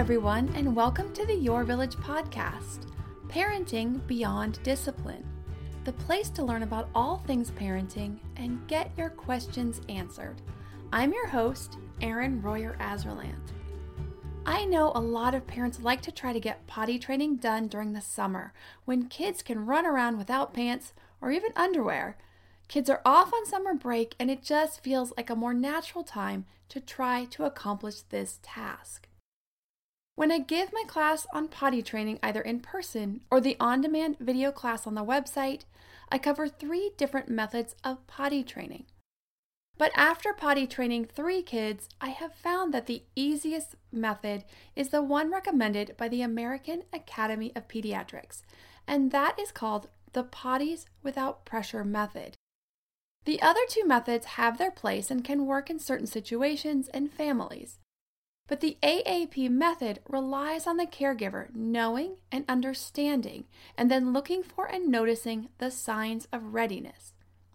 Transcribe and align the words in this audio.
everyone, 0.00 0.50
and 0.54 0.74
welcome 0.74 1.12
to 1.12 1.26
the 1.26 1.34
Your 1.34 1.62
Village 1.62 1.94
podcast 1.96 2.90
Parenting 3.28 4.00
Beyond 4.06 4.58
Discipline, 4.62 5.22
the 5.84 5.92
place 5.92 6.30
to 6.30 6.42
learn 6.42 6.62
about 6.62 6.88
all 6.94 7.18
things 7.18 7.50
parenting 7.50 8.16
and 8.36 8.66
get 8.66 8.90
your 8.96 9.10
questions 9.10 9.82
answered. 9.90 10.40
I'm 10.90 11.12
your 11.12 11.26
host, 11.26 11.76
Erin 12.00 12.40
Royer 12.40 12.78
Azerland. 12.80 13.52
I 14.46 14.64
know 14.64 14.90
a 14.94 15.00
lot 15.02 15.34
of 15.34 15.46
parents 15.46 15.82
like 15.82 16.00
to 16.00 16.10
try 16.10 16.32
to 16.32 16.40
get 16.40 16.66
potty 16.66 16.98
training 16.98 17.36
done 17.36 17.68
during 17.68 17.92
the 17.92 18.00
summer 18.00 18.54
when 18.86 19.06
kids 19.06 19.42
can 19.42 19.66
run 19.66 19.84
around 19.84 20.16
without 20.16 20.54
pants 20.54 20.94
or 21.20 21.30
even 21.30 21.52
underwear. 21.56 22.16
Kids 22.68 22.88
are 22.88 23.02
off 23.04 23.34
on 23.34 23.44
summer 23.44 23.74
break, 23.74 24.14
and 24.18 24.30
it 24.30 24.42
just 24.42 24.82
feels 24.82 25.12
like 25.18 25.28
a 25.28 25.36
more 25.36 25.52
natural 25.52 26.04
time 26.04 26.46
to 26.70 26.80
try 26.80 27.26
to 27.26 27.44
accomplish 27.44 28.00
this 28.00 28.38
task. 28.42 29.06
When 30.14 30.30
I 30.30 30.38
give 30.38 30.72
my 30.72 30.84
class 30.86 31.26
on 31.32 31.48
potty 31.48 31.82
training 31.82 32.18
either 32.22 32.42
in 32.42 32.60
person 32.60 33.22
or 33.30 33.40
the 33.40 33.56
on 33.58 33.80
demand 33.80 34.18
video 34.18 34.52
class 34.52 34.86
on 34.86 34.94
the 34.94 35.04
website, 35.04 35.62
I 36.10 36.18
cover 36.18 36.48
three 36.48 36.92
different 36.96 37.28
methods 37.28 37.74
of 37.84 38.06
potty 38.06 38.42
training. 38.42 38.84
But 39.78 39.92
after 39.94 40.34
potty 40.34 40.66
training 40.66 41.06
three 41.06 41.40
kids, 41.40 41.88
I 42.02 42.08
have 42.10 42.34
found 42.34 42.74
that 42.74 42.84
the 42.84 43.04
easiest 43.16 43.76
method 43.90 44.44
is 44.76 44.90
the 44.90 45.00
one 45.00 45.30
recommended 45.30 45.96
by 45.96 46.08
the 46.08 46.20
American 46.20 46.82
Academy 46.92 47.50
of 47.56 47.66
Pediatrics, 47.66 48.42
and 48.86 49.10
that 49.12 49.38
is 49.38 49.52
called 49.52 49.88
the 50.12 50.22
Potties 50.22 50.84
Without 51.02 51.46
Pressure 51.46 51.82
method. 51.82 52.36
The 53.24 53.40
other 53.40 53.60
two 53.68 53.86
methods 53.86 54.26
have 54.26 54.58
their 54.58 54.70
place 54.70 55.10
and 55.10 55.24
can 55.24 55.46
work 55.46 55.70
in 55.70 55.78
certain 55.78 56.06
situations 56.06 56.88
and 56.88 57.10
families. 57.10 57.78
But 58.50 58.58
the 58.58 58.78
AAP 58.82 59.48
method 59.48 60.00
relies 60.08 60.66
on 60.66 60.76
the 60.76 60.84
caregiver 60.84 61.54
knowing 61.54 62.16
and 62.32 62.44
understanding, 62.48 63.44
and 63.78 63.88
then 63.88 64.12
looking 64.12 64.42
for 64.42 64.66
and 64.66 64.88
noticing 64.88 65.50
the 65.58 65.70
signs 65.70 66.26
of 66.32 66.52
readiness, 66.52 67.12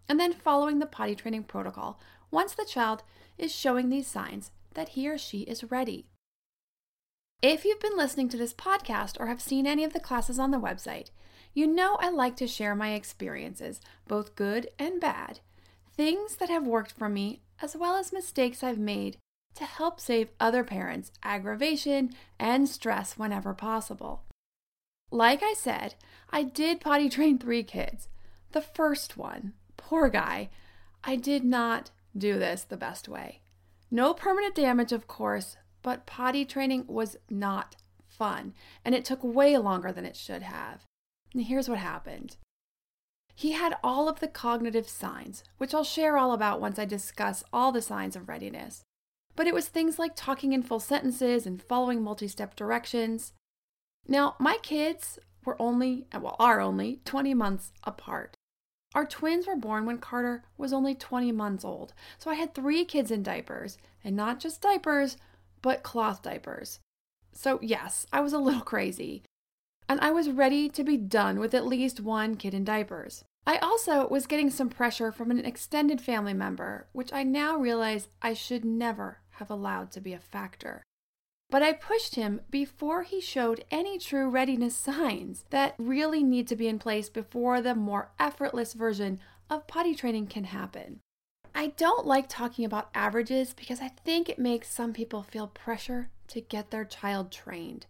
and 0.07 0.17
then 0.17 0.31
following 0.31 0.79
the 0.79 0.85
potty 0.85 1.13
training 1.13 1.43
protocol 1.43 1.99
once 2.31 2.53
the 2.53 2.63
child 2.63 3.03
is 3.37 3.53
showing 3.53 3.89
these 3.89 4.07
signs 4.07 4.51
that 4.75 4.89
he 4.89 5.09
or 5.09 5.17
she 5.17 5.39
is 5.39 5.69
ready. 5.69 6.05
If 7.41 7.65
you've 7.65 7.81
been 7.81 7.97
listening 7.97 8.29
to 8.29 8.37
this 8.37 8.53
podcast 8.53 9.19
or 9.19 9.27
have 9.27 9.41
seen 9.41 9.67
any 9.67 9.83
of 9.83 9.91
the 9.91 9.99
classes 9.99 10.39
on 10.39 10.51
the 10.51 10.61
website, 10.61 11.09
you 11.53 11.67
know 11.67 11.97
I 11.99 12.09
like 12.09 12.37
to 12.37 12.47
share 12.47 12.73
my 12.73 12.93
experiences, 12.93 13.81
both 14.07 14.37
good 14.37 14.69
and 14.79 15.01
bad, 15.01 15.41
things 15.93 16.37
that 16.37 16.49
have 16.49 16.65
worked 16.65 16.93
for 16.93 17.09
me, 17.09 17.41
as 17.61 17.75
well 17.75 17.97
as 17.97 18.13
mistakes 18.13 18.63
I've 18.63 18.79
made 18.79 19.17
to 19.55 19.65
help 19.65 19.99
save 19.99 20.29
other 20.39 20.63
parents 20.63 21.11
aggravation 21.23 22.11
and 22.39 22.69
stress 22.69 23.17
whenever 23.17 23.53
possible. 23.53 24.23
Like 25.11 25.41
I 25.43 25.53
said, 25.53 25.95
I 26.29 26.43
did 26.43 26.81
potty 26.81 27.09
train 27.09 27.37
three 27.37 27.63
kids. 27.63 28.09
The 28.51 28.61
first 28.61 29.17
one, 29.17 29.53
poor 29.77 30.09
guy, 30.09 30.49
I 31.03 31.15
did 31.15 31.43
not 31.43 31.91
do 32.17 32.39
this 32.39 32.63
the 32.63 32.77
best 32.77 33.07
way. 33.07 33.41
No 33.91 34.13
permanent 34.13 34.55
damage, 34.55 34.91
of 34.91 35.07
course, 35.07 35.57
but 35.81 36.05
potty 36.05 36.45
training 36.45 36.85
was 36.87 37.17
not 37.29 37.75
fun, 38.07 38.53
and 38.83 38.95
it 38.95 39.05
took 39.05 39.23
way 39.23 39.57
longer 39.57 39.91
than 39.91 40.05
it 40.05 40.15
should 40.15 40.41
have. 40.41 40.83
And 41.33 41.43
here's 41.43 41.69
what 41.69 41.77
happened. 41.77 42.37
He 43.35 43.51
had 43.51 43.75
all 43.83 44.07
of 44.07 44.21
the 44.21 44.27
cognitive 44.27 44.87
signs, 44.87 45.43
which 45.57 45.73
I'll 45.73 45.83
share 45.83 46.17
all 46.17 46.31
about 46.31 46.61
once 46.61 46.79
I 46.79 46.85
discuss 46.85 47.43
all 47.51 47.71
the 47.71 47.81
signs 47.81 48.15
of 48.15 48.29
readiness. 48.29 48.83
But 49.35 49.47
it 49.47 49.53
was 49.53 49.67
things 49.67 49.99
like 49.99 50.13
talking 50.15 50.53
in 50.53 50.63
full 50.63 50.79
sentences 50.79 51.45
and 51.45 51.61
following 51.61 52.01
multi 52.01 52.27
step 52.27 52.55
directions. 52.55 53.33
Now, 54.07 54.35
my 54.39 54.57
kids 54.61 55.19
were 55.43 55.61
only, 55.61 56.07
well, 56.13 56.35
are 56.39 56.61
only 56.61 57.01
20 57.05 57.33
months 57.33 57.71
apart. 57.83 58.35
Our 58.93 59.05
twins 59.05 59.45
were 59.45 59.57
born 59.57 59.85
when 59.85 59.97
Carter 59.97 60.43
was 60.57 60.71
only 60.71 60.95
20 60.95 61.31
months 61.33 61.65
old, 61.65 61.93
so 62.17 62.31
I 62.31 62.35
had 62.35 62.53
three 62.53 62.85
kids 62.85 63.11
in 63.11 63.23
diapers, 63.23 63.77
and 64.03 64.15
not 64.15 64.39
just 64.39 64.61
diapers, 64.61 65.17
but 65.61 65.83
cloth 65.83 66.21
diapers. 66.21 66.79
So, 67.33 67.59
yes, 67.61 68.05
I 68.13 68.21
was 68.21 68.31
a 68.31 68.39
little 68.39 68.61
crazy 68.73 69.23
and 69.87 69.99
I 70.01 70.11
was 70.11 70.29
ready 70.29 70.69
to 70.69 70.83
be 70.83 70.97
done 70.97 71.39
with 71.39 71.53
at 71.53 71.67
least 71.67 71.99
one 71.99 72.35
kid 72.35 72.53
in 72.53 72.63
diapers. 72.63 73.23
I 73.47 73.57
also 73.57 74.07
was 74.07 74.25
getting 74.25 74.49
some 74.49 74.69
pressure 74.69 75.11
from 75.11 75.29
an 75.29 75.45
extended 75.45 76.01
family 76.01 76.33
member, 76.33 76.87
which 76.93 77.13
I 77.13 77.23
now 77.23 77.57
realize 77.57 78.07
I 78.21 78.33
should 78.33 78.65
never 78.65 79.19
have 79.35 79.49
allowed 79.49 79.91
to 79.91 80.01
be 80.01 80.13
a 80.13 80.19
factor. 80.19 80.83
But 81.49 81.61
I 81.61 81.73
pushed 81.73 82.15
him 82.15 82.41
before 82.49 83.03
he 83.03 83.21
showed 83.21 83.63
any 83.69 83.99
true 83.99 84.29
readiness 84.29 84.75
signs 84.89 85.45
that 85.49 85.75
really 85.77 86.23
need 86.23 86.47
to 86.47 86.55
be 86.55 86.67
in 86.67 86.79
place 86.79 87.09
before 87.09 87.61
the 87.61 87.75
more 87.75 88.11
effortless 88.19 88.73
version 88.73 89.19
of 89.49 89.67
potty 89.67 89.95
training 89.95 90.27
can 90.27 90.45
happen. 90.45 90.99
I 91.53 91.67
don't 91.67 92.05
like 92.05 92.27
talking 92.27 92.65
about 92.65 92.89
averages 92.93 93.53
because 93.53 93.79
I 93.79 93.87
think 93.87 94.27
it 94.27 94.39
makes 94.39 94.69
some 94.69 94.91
people 94.91 95.23
feel 95.23 95.47
pressure 95.47 96.09
to 96.27 96.41
get 96.41 96.71
their 96.71 96.83
child 96.83 97.31
trained. 97.31 97.85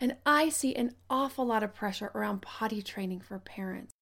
And 0.00 0.16
I 0.26 0.48
see 0.48 0.74
an 0.74 0.94
awful 1.08 1.46
lot 1.46 1.62
of 1.62 1.74
pressure 1.74 2.10
around 2.14 2.42
potty 2.42 2.82
training 2.82 3.20
for 3.20 3.38
parents. 3.38 3.92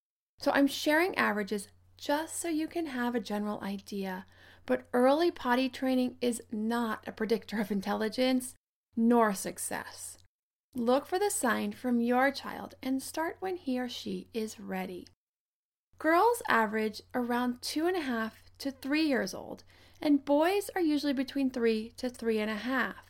So 0.41 0.51
I'm 0.53 0.67
sharing 0.67 1.17
averages 1.17 1.69
just 1.97 2.41
so 2.41 2.49
you 2.49 2.69
can 2.69 2.87
have 2.87 3.15
a 3.15 3.21
general 3.21 3.61
idea. 3.61 4.27
But 4.69 4.87
early 4.93 5.31
potty 5.31 5.71
training 5.71 6.17
is 6.21 6.43
not 6.53 7.09
a 7.09 7.13
predictor 7.13 7.59
of 7.59 7.73
intelligence 7.73 8.55
nor 8.95 9.33
success. 9.33 10.19
Look 10.75 11.07
for 11.07 11.19
the 11.19 11.31
sign 11.31 11.73
from 11.73 12.03
your 12.03 12.31
child 12.31 12.75
and 12.83 13.03
start 13.03 13.39
when 13.41 13.57
he 13.57 13.81
or 13.81 13.89
she 13.89 14.29
is 14.35 14.61
ready. 14.61 15.09
Girls 15.99 16.43
average 16.49 17.01
around 17.15 17.63
two 17.63 17.87
and 17.87 17.97
a 17.97 18.03
half 18.03 18.43
to 18.59 18.71
three 18.71 19.07
years 19.07 19.33
old, 19.33 19.65
and 20.03 20.27
boys 20.27 20.69
are 20.75 20.83
usually 20.83 21.15
between 21.15 21.49
three 21.49 21.95
to 21.97 22.11
three 22.11 22.39
and 22.39 22.51
a 22.51 22.57
half 22.57 23.09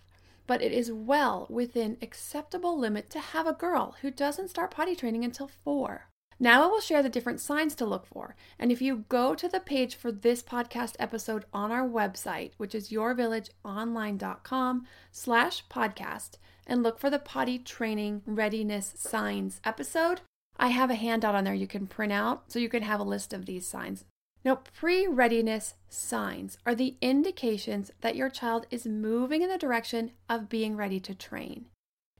but 0.48 0.62
it 0.62 0.72
is 0.72 0.90
well 0.90 1.46
within 1.50 1.98
acceptable 2.00 2.76
limit 2.76 3.10
to 3.10 3.20
have 3.20 3.46
a 3.46 3.52
girl 3.52 3.94
who 4.00 4.10
doesn't 4.10 4.48
start 4.48 4.70
potty 4.70 4.96
training 4.96 5.22
until 5.22 5.46
4. 5.46 6.07
Now 6.40 6.62
I 6.62 6.66
will 6.66 6.80
share 6.80 7.02
the 7.02 7.08
different 7.08 7.40
signs 7.40 7.74
to 7.76 7.84
look 7.84 8.06
for. 8.06 8.36
And 8.58 8.70
if 8.70 8.80
you 8.80 9.04
go 9.08 9.34
to 9.34 9.48
the 9.48 9.58
page 9.58 9.96
for 9.96 10.12
this 10.12 10.42
podcast 10.42 10.94
episode 10.98 11.44
on 11.52 11.72
our 11.72 11.88
website, 11.88 12.52
which 12.58 12.74
is 12.74 12.90
yourvillageonline.com 12.90 14.86
slash 15.10 15.64
podcast, 15.68 16.30
and 16.66 16.82
look 16.82 17.00
for 17.00 17.10
the 17.10 17.18
potty 17.18 17.58
training 17.58 18.22
readiness 18.26 18.94
signs 18.96 19.60
episode, 19.64 20.20
I 20.56 20.68
have 20.68 20.90
a 20.90 20.96
handout 20.96 21.34
on 21.34 21.44
there 21.44 21.54
you 21.54 21.66
can 21.66 21.86
print 21.86 22.12
out 22.12 22.52
so 22.52 22.58
you 22.58 22.68
can 22.68 22.82
have 22.82 23.00
a 23.00 23.04
list 23.04 23.32
of 23.32 23.46
these 23.46 23.66
signs. 23.66 24.04
Now, 24.44 24.56
pre 24.56 25.06
readiness 25.06 25.74
signs 25.88 26.58
are 26.64 26.74
the 26.74 26.96
indications 27.00 27.90
that 28.00 28.16
your 28.16 28.30
child 28.30 28.66
is 28.70 28.86
moving 28.86 29.42
in 29.42 29.48
the 29.48 29.58
direction 29.58 30.12
of 30.28 30.48
being 30.48 30.76
ready 30.76 31.00
to 31.00 31.14
train. 31.14 31.66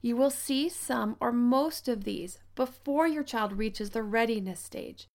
You 0.01 0.17
will 0.17 0.31
see 0.31 0.69
some 0.69 1.17
or 1.21 1.33
most 1.33 1.89
of 1.89 2.05
these 2.05 2.39
before 2.55 3.07
your 3.07 3.25
child 3.25 3.53
reaches 3.53 3.91
the 3.91 4.03
readiness 4.03 4.61
stage. 4.61 5.09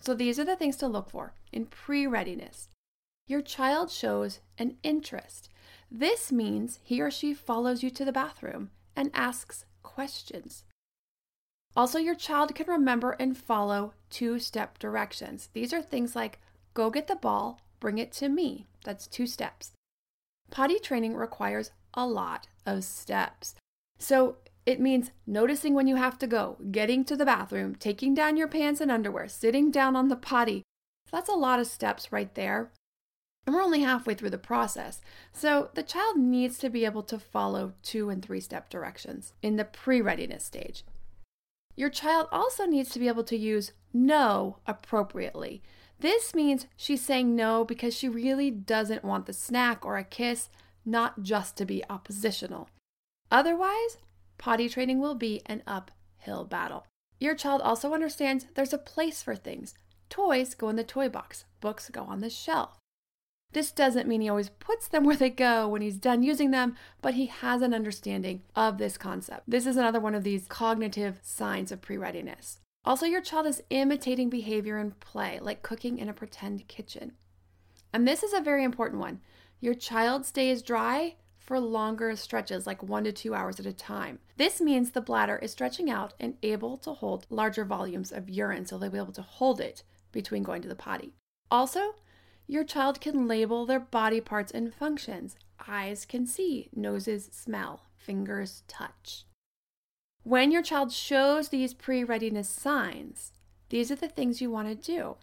So, 0.00 0.14
these 0.14 0.38
are 0.38 0.44
the 0.44 0.56
things 0.56 0.76
to 0.76 0.88
look 0.88 1.10
for 1.10 1.34
in 1.52 1.66
pre 1.66 2.06
readiness. 2.06 2.68
your 3.26 3.42
child 3.42 3.90
shows 3.90 4.40
an 4.58 4.76
interest. 4.82 5.48
This 5.90 6.32
means 6.32 6.80
he 6.82 7.00
or 7.00 7.10
she 7.10 7.32
follows 7.34 7.82
you 7.82 7.90
to 7.90 8.04
the 8.04 8.12
bathroom 8.12 8.70
and 8.96 9.10
asks 9.14 9.64
questions. 9.82 10.64
Also, 11.76 11.98
your 11.98 12.16
child 12.16 12.54
can 12.54 12.66
remember 12.66 13.12
and 13.20 13.36
follow 13.36 13.92
two 14.10 14.38
step 14.38 14.78
directions. 14.78 15.48
These 15.52 15.72
are 15.72 15.82
things 15.82 16.16
like 16.16 16.40
go 16.74 16.90
get 16.90 17.06
the 17.06 17.14
ball, 17.16 17.60
bring 17.78 17.98
it 17.98 18.12
to 18.12 18.28
me. 18.28 18.66
That's 18.84 19.06
two 19.06 19.26
steps. 19.26 19.72
Potty 20.50 20.78
training 20.80 21.14
requires 21.14 21.70
a 21.94 22.06
lot 22.06 22.48
of 22.66 22.82
steps. 22.82 23.54
So 24.00 24.38
it 24.66 24.80
means 24.80 25.12
noticing 25.26 25.74
when 25.74 25.86
you 25.86 25.96
have 25.96 26.18
to 26.18 26.26
go, 26.26 26.56
getting 26.70 27.04
to 27.04 27.16
the 27.16 27.26
bathroom, 27.26 27.76
taking 27.76 28.14
down 28.14 28.36
your 28.36 28.48
pants 28.48 28.80
and 28.80 28.90
underwear, 28.90 29.28
sitting 29.28 29.70
down 29.70 29.94
on 29.94 30.08
the 30.08 30.16
potty. 30.16 30.62
That's 31.12 31.28
a 31.28 31.34
lot 31.34 31.60
of 31.60 31.66
steps 31.66 32.10
right 32.10 32.34
there. 32.34 32.72
And 33.46 33.54
we're 33.54 33.62
only 33.62 33.80
halfway 33.80 34.14
through 34.14 34.30
the 34.30 34.38
process. 34.38 35.00
So 35.32 35.70
the 35.74 35.82
child 35.82 36.18
needs 36.18 36.58
to 36.58 36.70
be 36.70 36.84
able 36.84 37.02
to 37.04 37.18
follow 37.18 37.74
two 37.82 38.10
and 38.10 38.24
three 38.24 38.40
step 38.40 38.70
directions 38.70 39.32
in 39.42 39.56
the 39.56 39.64
pre 39.64 40.00
readiness 40.00 40.44
stage. 40.44 40.84
Your 41.76 41.90
child 41.90 42.28
also 42.32 42.66
needs 42.66 42.90
to 42.90 42.98
be 42.98 43.08
able 43.08 43.24
to 43.24 43.36
use 43.36 43.72
no 43.92 44.58
appropriately. 44.66 45.62
This 45.98 46.34
means 46.34 46.66
she's 46.76 47.04
saying 47.04 47.36
no 47.36 47.64
because 47.64 47.94
she 47.94 48.08
really 48.08 48.50
doesn't 48.50 49.04
want 49.04 49.26
the 49.26 49.32
snack 49.32 49.84
or 49.84 49.98
a 49.98 50.04
kiss, 50.04 50.48
not 50.84 51.22
just 51.22 51.56
to 51.56 51.64
be 51.64 51.82
oppositional. 51.90 52.68
Otherwise, 53.30 53.98
potty 54.38 54.68
training 54.68 55.00
will 55.00 55.14
be 55.14 55.42
an 55.46 55.62
uphill 55.66 56.44
battle. 56.44 56.86
Your 57.18 57.34
child 57.34 57.60
also 57.62 57.94
understands 57.94 58.46
there's 58.54 58.72
a 58.72 58.78
place 58.78 59.22
for 59.22 59.36
things. 59.36 59.74
Toys 60.08 60.54
go 60.54 60.68
in 60.68 60.76
the 60.76 60.84
toy 60.84 61.08
box, 61.08 61.44
books 61.60 61.90
go 61.90 62.02
on 62.02 62.20
the 62.20 62.30
shelf. 62.30 62.78
This 63.52 63.72
doesn't 63.72 64.08
mean 64.08 64.20
he 64.20 64.28
always 64.28 64.48
puts 64.48 64.86
them 64.86 65.04
where 65.04 65.16
they 65.16 65.30
go 65.30 65.68
when 65.68 65.82
he's 65.82 65.96
done 65.96 66.22
using 66.22 66.50
them, 66.50 66.76
but 67.02 67.14
he 67.14 67.26
has 67.26 67.62
an 67.62 67.74
understanding 67.74 68.42
of 68.54 68.78
this 68.78 68.96
concept. 68.96 69.42
This 69.48 69.66
is 69.66 69.76
another 69.76 70.00
one 70.00 70.14
of 70.14 70.22
these 70.22 70.46
cognitive 70.46 71.18
signs 71.22 71.72
of 71.72 71.82
pre 71.82 71.96
readiness. 71.96 72.58
Also, 72.84 73.06
your 73.06 73.20
child 73.20 73.46
is 73.46 73.62
imitating 73.70 74.30
behavior 74.30 74.78
in 74.78 74.92
play, 74.92 75.38
like 75.42 75.62
cooking 75.62 75.98
in 75.98 76.08
a 76.08 76.14
pretend 76.14 76.66
kitchen. 76.68 77.12
And 77.92 78.06
this 78.06 78.22
is 78.22 78.32
a 78.32 78.40
very 78.40 78.64
important 78.64 79.00
one. 79.00 79.20
Your 79.60 79.74
child 79.74 80.24
stays 80.24 80.62
dry 80.62 81.16
for 81.50 81.58
longer 81.58 82.14
stretches, 82.14 82.64
like 82.64 82.80
one 82.80 83.02
to 83.02 83.10
two 83.10 83.34
hours 83.34 83.58
at 83.58 83.66
a 83.66 83.72
time. 83.72 84.20
This 84.36 84.60
means 84.60 84.92
the 84.92 85.00
bladder 85.00 85.36
is 85.36 85.50
stretching 85.50 85.90
out 85.90 86.14
and 86.20 86.36
able 86.44 86.76
to 86.76 86.92
hold 86.92 87.26
larger 87.28 87.64
volumes 87.64 88.12
of 88.12 88.30
urine, 88.30 88.66
so 88.66 88.78
they'll 88.78 88.88
be 88.88 88.98
able 88.98 89.10
to 89.14 89.22
hold 89.22 89.60
it 89.60 89.82
between 90.12 90.44
going 90.44 90.62
to 90.62 90.68
the 90.68 90.76
potty. 90.76 91.12
Also, 91.50 91.96
your 92.46 92.62
child 92.62 93.00
can 93.00 93.26
label 93.26 93.66
their 93.66 93.80
body 93.80 94.20
parts 94.20 94.52
and 94.52 94.72
functions. 94.72 95.34
Eyes 95.66 96.04
can 96.04 96.24
see, 96.24 96.68
noses 96.72 97.28
smell, 97.32 97.82
fingers 97.96 98.62
touch. 98.68 99.24
When 100.22 100.52
your 100.52 100.62
child 100.62 100.92
shows 100.92 101.48
these 101.48 101.74
pre 101.74 102.04
readiness 102.04 102.48
signs, 102.48 103.32
these 103.70 103.90
are 103.90 103.96
the 103.96 104.06
things 104.06 104.40
you 104.40 104.52
want 104.52 104.68
to 104.68 104.76
do. 104.76 105.16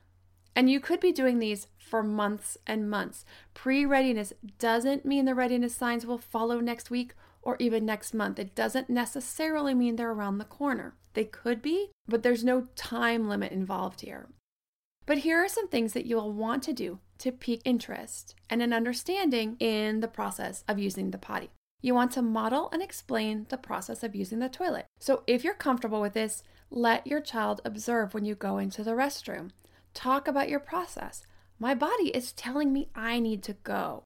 And 0.57 0.71
you 0.71 0.80
could 0.80 1.00
be 1.00 1.12
doing 1.12 1.38
these 1.38 1.68
for 1.77 2.01
months 2.01 2.57
and 2.65 2.89
months. 2.89 3.24
Pre 3.54 3.86
readiness 3.86 4.33
doesn't 4.57 5.06
mean 5.06 5.25
the 5.25 5.36
readiness 5.36 5.75
signs 5.75 6.04
will 6.04 6.18
follow 6.18 6.59
next 6.59 6.89
week 6.89 7.13
or 7.44 7.57
even 7.59 7.86
next 7.86 8.12
month. 8.15 8.39
It 8.39 8.56
doesn't 8.56 8.89
necessarily 8.89 9.75
mean 9.75 9.98
they're 9.98 10.09
around 10.09 10.39
the 10.39 10.45
corner. 10.45 10.95
They 11.13 11.25
could 11.25 11.62
be, 11.62 11.92
but 12.07 12.24
there's 12.24 12.44
no 12.44 12.69
time 12.75 13.30
limit 13.30 13.51
involved 13.51 14.01
here. 14.01 14.30
But 15.06 15.19
here 15.19 15.38
are 15.38 15.48
some 15.48 15.68
things 15.68 15.94
that 15.94 16.07
you'll 16.07 16.33
want 16.33 16.63
to 16.63 16.74
do 16.74 16.98
to 17.19 17.31
pique 17.31 17.62
interest 17.63 18.33
and 18.50 18.63
an 18.63 18.74
understanding 18.74 19.57
in 19.60 20.00
the 20.00 20.07
process 20.07 20.63
of 20.68 20.80
using 20.80 21.12
the 21.12 21.19
potty. 21.19 21.51
You 21.83 21.94
want 21.94 22.12
to 22.13 22.24
model 22.24 22.71
and 22.74 22.81
explain 22.81 23.45
the 23.50 23.57
process 23.60 24.01
of 24.01 24.15
using 24.15 24.39
the 24.39 24.50
toilet. 24.50 24.88
So 25.00 25.21
if 25.27 25.44
you're 25.44 25.53
comfortable 25.53 26.01
with 26.01 26.13
this, 26.13 26.42
let 26.71 27.06
your 27.06 27.21
child 27.21 27.62
observe 27.63 28.15
when 28.15 28.25
you 28.25 28.33
go 28.33 28.57
into 28.57 28.83
the 28.83 28.92
restroom. 28.94 29.51
Talk 29.98 30.28
about 30.28 30.48
your 30.48 30.60
process. 30.60 31.26
My 31.58 31.74
body 31.74 32.10
is 32.10 32.32
telling 32.32 32.72
me 32.72 32.88
I 32.94 33.20
need 33.20 33.42
to 33.42 33.54
go. 33.54 34.04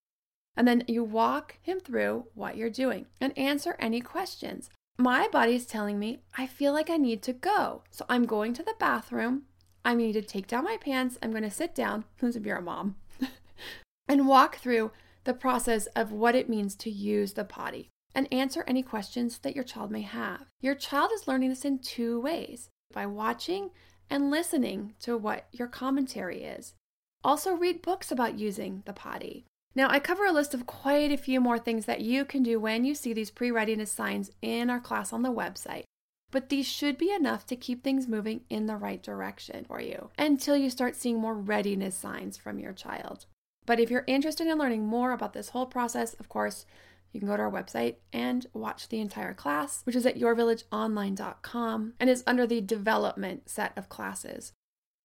And 0.56 0.66
then 0.66 0.86
you 0.88 1.04
walk 1.04 1.58
him 1.62 1.82
through 1.82 2.28
what 2.34 2.56
you're 2.56 2.70
doing 2.70 3.08
and 3.20 3.38
answer 3.38 3.76
any 3.78 4.00
questions. 4.00 4.70
My 4.98 5.28
body 5.28 5.54
is 5.54 5.66
telling 5.66 6.00
me 6.00 6.22
I 6.38 6.48
feel 6.48 6.72
like 6.72 6.90
I 6.90 6.96
need 6.96 7.22
to 7.24 7.34
go. 7.34 7.84
So 7.92 8.06
I'm 8.08 8.26
going 8.26 8.54
to 8.54 8.64
the 8.64 8.74
bathroom. 8.80 9.42
I 9.84 9.94
need 9.94 10.14
to 10.14 10.22
take 10.22 10.48
down 10.48 10.64
my 10.64 10.78
pants. 10.78 11.18
I'm 11.22 11.32
going 11.32 11.44
to 11.44 11.52
sit 11.52 11.76
down, 11.76 12.06
who's 12.20 12.38
if 12.38 12.46
you're 12.46 12.60
a 12.60 12.62
mom, 12.62 12.96
and 14.08 14.30
walk 14.30 14.60
through 14.60 14.92
the 15.26 15.34
process 15.34 15.88
of 15.88 16.14
what 16.14 16.36
it 16.36 16.48
means 16.48 16.74
to 16.76 16.90
use 16.90 17.34
the 17.34 17.44
potty 17.44 17.90
and 18.16 18.32
answer 18.32 18.64
any 18.66 18.82
questions 18.82 19.40
that 19.40 19.56
your 19.56 19.66
child 19.66 19.92
may 19.92 20.04
have. 20.04 20.46
Your 20.62 20.76
child 20.76 21.12
is 21.14 21.28
learning 21.28 21.50
this 21.50 21.66
in 21.66 21.80
two 21.80 22.22
ways 22.22 22.70
by 22.94 23.06
watching 23.06 23.72
and 24.12 24.30
listening 24.30 24.94
to 25.02 25.18
what 25.18 25.48
your 25.52 25.68
commentary 25.68 26.44
is. 26.44 26.75
Also, 27.24 27.54
read 27.54 27.81
books 27.81 28.12
about 28.12 28.38
using 28.38 28.84
the 28.86 28.94
potty. 28.94 29.46
Now, 29.74 29.90
I 29.90 30.00
cover 30.00 30.25
a 30.25 30.31
list 30.31 30.54
of 30.54 30.68
quite 30.68 31.12
a 31.12 31.18
few 31.18 31.42
more 31.42 31.58
things 31.58 31.86
that 31.86 32.02
you 32.02 32.25
can 32.25 32.44
do 32.44 32.60
when 32.60 32.86
you 32.86 32.94
see 32.94 33.13
these 33.13 33.31
pre 33.31 33.50
readiness 33.50 33.92
signs 33.92 34.30
in 34.42 34.69
our 34.69 34.80
class 34.80 35.12
on 35.12 35.24
the 35.24 35.34
website 35.34 35.86
but 36.31 36.50
these 36.50 36.66
should 36.66 36.98
be 36.98 37.12
enough 37.12 37.46
to 37.46 37.56
keep 37.56 37.84
things 37.84 38.08
moving 38.08 38.42
in 38.50 38.66
the 38.66 38.78
right 38.78 39.04
direction 39.04 39.66
for 39.66 39.81
you 39.81 40.10
until 40.18 40.56
you 40.56 40.69
start 40.69 40.96
seeing 40.96 41.19
more 41.19 41.36
readiness 41.36 41.96
signs 41.96 42.38
from 42.38 42.57
your 42.57 42.74
child. 42.74 43.25
But 43.66 43.80
if 43.80 43.92
you're 43.92 44.06
interested 44.07 44.48
in 44.48 44.57
learning 44.57 44.86
more 44.86 45.12
about 45.12 45.34
this 45.34 45.50
whole 45.50 45.68
process, 45.68 46.14
of 46.16 46.30
course, 46.30 46.66
you 47.12 47.19
can 47.19 47.30
go 47.30 47.38
to 47.38 47.44
our 47.44 47.52
website 47.52 47.96
and 48.13 48.46
watch 48.54 48.90
the 48.90 49.00
entire 49.00 49.34
class, 49.34 49.81
which 49.84 49.96
is 49.96 50.06
at 50.06 50.18
yourvillageonline.com 50.18 51.94
and 52.00 52.10
is 52.10 52.24
under 52.25 52.48
the 52.48 52.62
development 52.62 53.50
set 53.50 53.78
of 53.78 53.90
classes. 53.90 54.54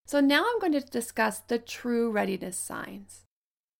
So 0.06 0.20
now 0.20 0.44
I'm 0.44 0.60
going 0.60 0.72
to 0.72 0.80
discuss 0.80 1.40
the 1.40 1.58
true 1.58 2.10
readiness 2.10 2.56
signs. 2.56 3.24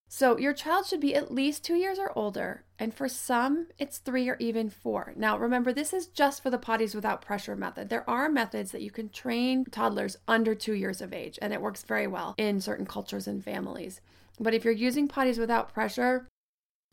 So, 0.09 0.37
your 0.37 0.53
child 0.53 0.85
should 0.85 1.01
be 1.01 1.15
at 1.15 1.33
least 1.33 1.65
two 1.65 1.75
years 1.75 1.99
or 1.99 2.17
older, 2.17 2.63
and 2.79 2.93
for 2.93 3.09
some, 3.09 3.67
it's 3.77 3.97
three 3.97 4.29
or 4.29 4.37
even 4.39 4.69
four. 4.69 5.13
Now, 5.17 5.37
remember, 5.37 5.73
this 5.73 5.91
is 5.91 6.07
just 6.07 6.41
for 6.41 6.49
the 6.49 6.57
potties 6.57 6.95
without 6.95 7.21
pressure 7.21 7.57
method. 7.57 7.89
There 7.89 8.09
are 8.09 8.29
methods 8.29 8.71
that 8.71 8.81
you 8.81 8.89
can 8.89 9.09
train 9.09 9.65
toddlers 9.65 10.15
under 10.25 10.55
two 10.55 10.73
years 10.73 11.01
of 11.01 11.11
age, 11.11 11.37
and 11.41 11.51
it 11.51 11.61
works 11.61 11.83
very 11.83 12.07
well 12.07 12.35
in 12.37 12.61
certain 12.61 12.85
cultures 12.85 13.27
and 13.27 13.43
families. 13.43 13.99
But 14.39 14.53
if 14.53 14.63
you're 14.63 14.73
using 14.73 15.09
potties 15.09 15.39
without 15.39 15.73
pressure 15.73 16.29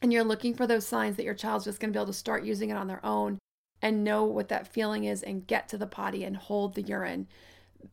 and 0.03 0.13
you're 0.13 0.25
looking 0.25 0.55
for 0.55 0.67
those 0.67 0.87
signs 0.87 1.17
that 1.17 1.25
your 1.25 1.35
child's 1.35 1.65
just 1.65 1.81
going 1.81 1.93
to 1.93 1.97
be 1.97 2.01
able 2.01 2.13
to 2.13 2.19
start 2.19 2.45
using 2.45 2.71
it 2.71 2.77
on 2.77 2.89
their 2.89 3.05
own 3.05 3.39
and 3.81 4.05
know 4.05 4.25
what 4.25 4.49
that 4.49 4.73
feeling 4.73 5.05
is 5.05 5.23
and 5.23 5.47
get 5.47 5.69
to 5.69 5.79
the 5.79 5.87
potty 5.87 6.25
and 6.25 6.37
hold 6.37 6.75
the 6.75 6.83
urine, 6.83 7.27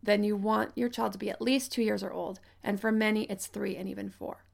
then 0.01 0.23
you 0.23 0.35
want 0.35 0.71
your 0.75 0.89
child 0.89 1.13
to 1.13 1.17
be 1.17 1.29
at 1.29 1.41
least 1.41 1.71
two 1.71 1.81
years 1.81 2.03
or 2.03 2.11
old. 2.11 2.39
And 2.63 2.79
for 2.79 2.91
many, 2.91 3.23
it's 3.23 3.47
three 3.47 3.75
and 3.75 3.89
even 3.89 4.09
four. 4.09 4.45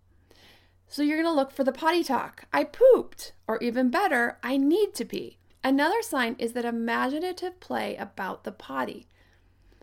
So 0.87 1.01
you're 1.01 1.17
going 1.17 1.27
to 1.27 1.35
look 1.35 1.51
for 1.51 1.63
the 1.63 1.71
potty 1.71 2.03
talk. 2.03 2.45
I 2.53 2.63
pooped. 2.63 3.33
Or 3.47 3.61
even 3.61 3.89
better, 3.89 4.37
I 4.41 4.57
need 4.57 4.93
to 4.95 5.05
pee. 5.05 5.37
Another 5.63 6.01
sign 6.01 6.35
is 6.39 6.53
that 6.53 6.65
imaginative 6.65 7.59
play 7.59 7.95
about 7.97 8.43
the 8.43 8.51
potty. 8.51 9.07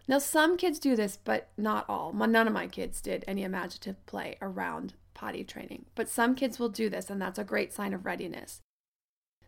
Now, 0.09 0.19
some 0.19 0.57
kids 0.57 0.79
do 0.79 0.97
this, 0.97 1.19
but 1.23 1.51
not 1.57 1.87
all. 1.89 2.13
None 2.13 2.47
of 2.47 2.53
my 2.53 2.67
kids 2.67 3.01
did 3.01 3.25
any 3.27 3.43
imaginative 3.43 4.05
play 4.07 4.37
around 4.41 4.95
potty 5.15 5.45
training, 5.45 5.87
but 5.95 6.09
some 6.09 6.35
kids 6.35 6.59
will 6.59 6.69
do 6.69 6.89
this, 6.89 7.11
and 7.11 7.21
that's 7.21 7.39
a 7.39 7.45
great 7.45 7.73
sign 7.73 7.95
of 7.95 8.05
readiness. 8.05 8.61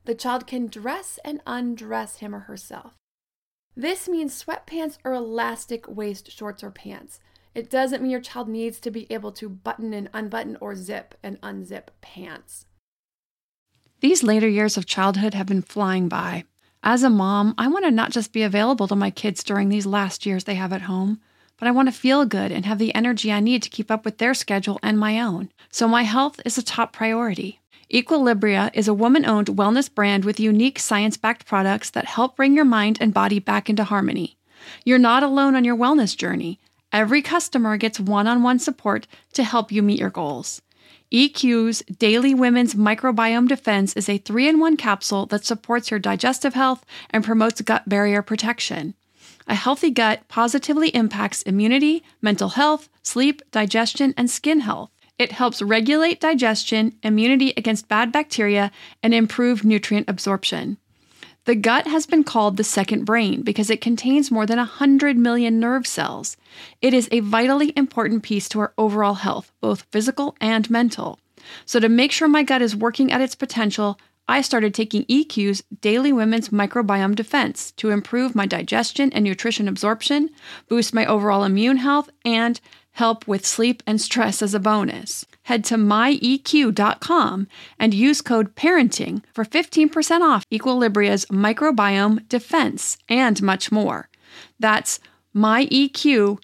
The 0.04 0.14
child 0.14 0.46
can 0.46 0.68
dress 0.68 1.18
and 1.24 1.40
undress 1.46 2.18
him 2.18 2.34
or 2.34 2.40
herself. 2.40 2.92
This 3.76 4.08
means 4.08 4.42
sweatpants 4.42 4.98
or 5.04 5.12
elastic 5.12 5.86
waist 5.88 6.30
shorts 6.30 6.64
or 6.64 6.70
pants. 6.70 7.20
It 7.54 7.68
doesn't 7.68 8.02
mean 8.02 8.10
your 8.10 8.20
child 8.20 8.48
needs 8.48 8.80
to 8.80 8.90
be 8.90 9.06
able 9.10 9.32
to 9.32 9.48
button 9.48 9.92
and 9.92 10.08
unbutton 10.14 10.56
or 10.60 10.74
zip 10.74 11.14
and 11.22 11.40
unzip 11.40 11.88
pants. 12.00 12.66
These 14.00 14.22
later 14.22 14.48
years 14.48 14.76
of 14.76 14.86
childhood 14.86 15.34
have 15.34 15.46
been 15.46 15.62
flying 15.62 16.08
by. 16.08 16.44
As 16.82 17.02
a 17.02 17.10
mom, 17.10 17.54
I 17.58 17.68
want 17.68 17.84
to 17.84 17.90
not 17.90 18.12
just 18.12 18.32
be 18.32 18.42
available 18.42 18.86
to 18.88 18.96
my 18.96 19.10
kids 19.10 19.42
during 19.42 19.68
these 19.68 19.86
last 19.86 20.24
years 20.24 20.44
they 20.44 20.54
have 20.54 20.72
at 20.72 20.82
home, 20.82 21.20
but 21.58 21.68
I 21.68 21.70
want 21.70 21.88
to 21.88 21.92
feel 21.92 22.24
good 22.24 22.52
and 22.52 22.66
have 22.66 22.78
the 22.78 22.94
energy 22.94 23.32
I 23.32 23.40
need 23.40 23.62
to 23.62 23.70
keep 23.70 23.90
up 23.90 24.04
with 24.04 24.18
their 24.18 24.34
schedule 24.34 24.78
and 24.82 24.98
my 24.98 25.20
own. 25.20 25.50
So 25.70 25.88
my 25.88 26.02
health 26.02 26.40
is 26.44 26.58
a 26.58 26.62
top 26.62 26.92
priority. 26.92 27.60
Equilibria 27.92 28.70
is 28.74 28.88
a 28.88 28.94
woman 28.94 29.24
owned 29.24 29.46
wellness 29.46 29.92
brand 29.92 30.24
with 30.24 30.40
unique 30.40 30.78
science 30.78 31.16
backed 31.16 31.46
products 31.46 31.90
that 31.90 32.06
help 32.06 32.36
bring 32.36 32.54
your 32.54 32.64
mind 32.64 32.98
and 33.00 33.14
body 33.14 33.38
back 33.38 33.70
into 33.70 33.84
harmony. 33.84 34.36
You're 34.84 34.98
not 34.98 35.22
alone 35.22 35.54
on 35.54 35.64
your 35.64 35.76
wellness 35.76 36.16
journey. 36.16 36.58
Every 36.92 37.22
customer 37.22 37.76
gets 37.76 38.00
one 38.00 38.26
on 38.26 38.42
one 38.42 38.58
support 38.58 39.06
to 39.34 39.44
help 39.44 39.70
you 39.70 39.82
meet 39.82 40.00
your 40.00 40.10
goals. 40.10 40.62
EQ's 41.12 41.82
Daily 41.98 42.34
Women's 42.34 42.74
Microbiome 42.74 43.46
Defense 43.46 43.92
is 43.94 44.08
a 44.08 44.18
three 44.18 44.48
in 44.48 44.58
one 44.58 44.76
capsule 44.76 45.26
that 45.26 45.44
supports 45.44 45.90
your 45.90 46.00
digestive 46.00 46.54
health 46.54 46.84
and 47.10 47.22
promotes 47.22 47.60
gut 47.60 47.88
barrier 47.88 48.22
protection. 48.22 48.94
A 49.46 49.54
healthy 49.54 49.90
gut 49.90 50.26
positively 50.28 50.88
impacts 50.88 51.42
immunity, 51.42 52.02
mental 52.20 52.50
health, 52.50 52.88
sleep, 53.02 53.42
digestion, 53.52 54.12
and 54.16 54.28
skin 54.28 54.60
health. 54.60 54.90
It 55.18 55.32
helps 55.32 55.62
regulate 55.62 56.20
digestion, 56.20 56.98
immunity 57.02 57.54
against 57.56 57.88
bad 57.88 58.12
bacteria, 58.12 58.70
and 59.02 59.14
improve 59.14 59.64
nutrient 59.64 60.08
absorption. 60.08 60.78
The 61.46 61.54
gut 61.54 61.86
has 61.86 62.06
been 62.06 62.24
called 62.24 62.56
the 62.56 62.64
second 62.64 63.04
brain 63.04 63.42
because 63.42 63.70
it 63.70 63.80
contains 63.80 64.32
more 64.32 64.46
than 64.46 64.58
100 64.58 65.16
million 65.16 65.60
nerve 65.60 65.86
cells. 65.86 66.36
It 66.82 66.92
is 66.92 67.08
a 67.12 67.20
vitally 67.20 67.72
important 67.76 68.24
piece 68.24 68.48
to 68.48 68.58
our 68.58 68.72
overall 68.76 69.14
health, 69.14 69.52
both 69.60 69.86
physical 69.92 70.36
and 70.40 70.68
mental. 70.68 71.20
So, 71.64 71.78
to 71.78 71.88
make 71.88 72.10
sure 72.10 72.26
my 72.26 72.42
gut 72.42 72.62
is 72.62 72.74
working 72.74 73.12
at 73.12 73.20
its 73.20 73.36
potential, 73.36 73.96
I 74.28 74.40
started 74.40 74.74
taking 74.74 75.04
EQ's 75.04 75.62
Daily 75.80 76.12
Women's 76.12 76.48
Microbiome 76.48 77.14
Defense 77.14 77.70
to 77.72 77.90
improve 77.90 78.34
my 78.34 78.46
digestion 78.46 79.12
and 79.12 79.24
nutrition 79.24 79.68
absorption, 79.68 80.30
boost 80.68 80.92
my 80.92 81.06
overall 81.06 81.44
immune 81.44 81.76
health, 81.76 82.10
and 82.24 82.60
help 82.92 83.28
with 83.28 83.46
sleep 83.46 83.82
and 83.86 84.00
stress 84.00 84.42
as 84.42 84.54
a 84.54 84.58
bonus. 84.58 85.26
Head 85.42 85.64
to 85.66 85.76
myeq.com 85.76 87.46
and 87.78 87.94
use 87.94 88.20
code 88.22 88.56
PARENTING 88.56 89.22
for 89.32 89.44
15% 89.44 90.22
off 90.22 90.44
Equilibria's 90.52 91.26
microbiome 91.26 92.26
defense 92.28 92.96
and 93.08 93.40
much 93.42 93.70
more. 93.70 94.08
That's 94.58 94.98
myeq.com 95.34 96.40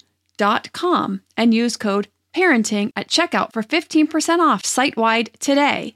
and 1.35 1.53
use 1.53 1.75
code 1.75 2.07
PARENTING 2.33 2.91
at 2.95 3.09
checkout 3.09 3.51
for 3.51 3.61
15% 3.63 4.39
off 4.39 4.65
site 4.65 4.95
wide 4.95 5.31
today. 5.39 5.95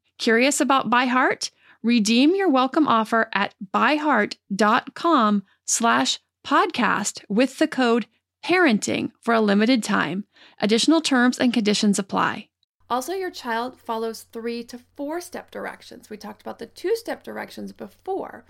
Curious 0.21 0.61
about 0.61 0.91
ByHeart? 0.91 1.49
Redeem 1.81 2.35
your 2.35 2.47
welcome 2.47 2.87
offer 2.87 3.27
at 3.33 3.55
byheart.com 3.73 5.43
slash 5.65 6.19
podcast 6.45 7.23
with 7.27 7.57
the 7.57 7.67
code 7.67 8.05
parenting 8.45 9.09
for 9.19 9.33
a 9.33 9.41
limited 9.41 9.81
time. 9.83 10.25
Additional 10.59 11.01
terms 11.01 11.39
and 11.39 11.51
conditions 11.51 11.97
apply. 11.97 12.49
Also, 12.87 13.13
your 13.13 13.31
child 13.31 13.81
follows 13.81 14.27
three 14.31 14.63
to 14.65 14.79
four 14.95 15.21
step 15.21 15.49
directions. 15.49 16.11
We 16.11 16.17
talked 16.17 16.41
about 16.41 16.59
the 16.59 16.67
two 16.67 16.95
step 16.95 17.23
directions 17.23 17.73
before. 17.73 18.45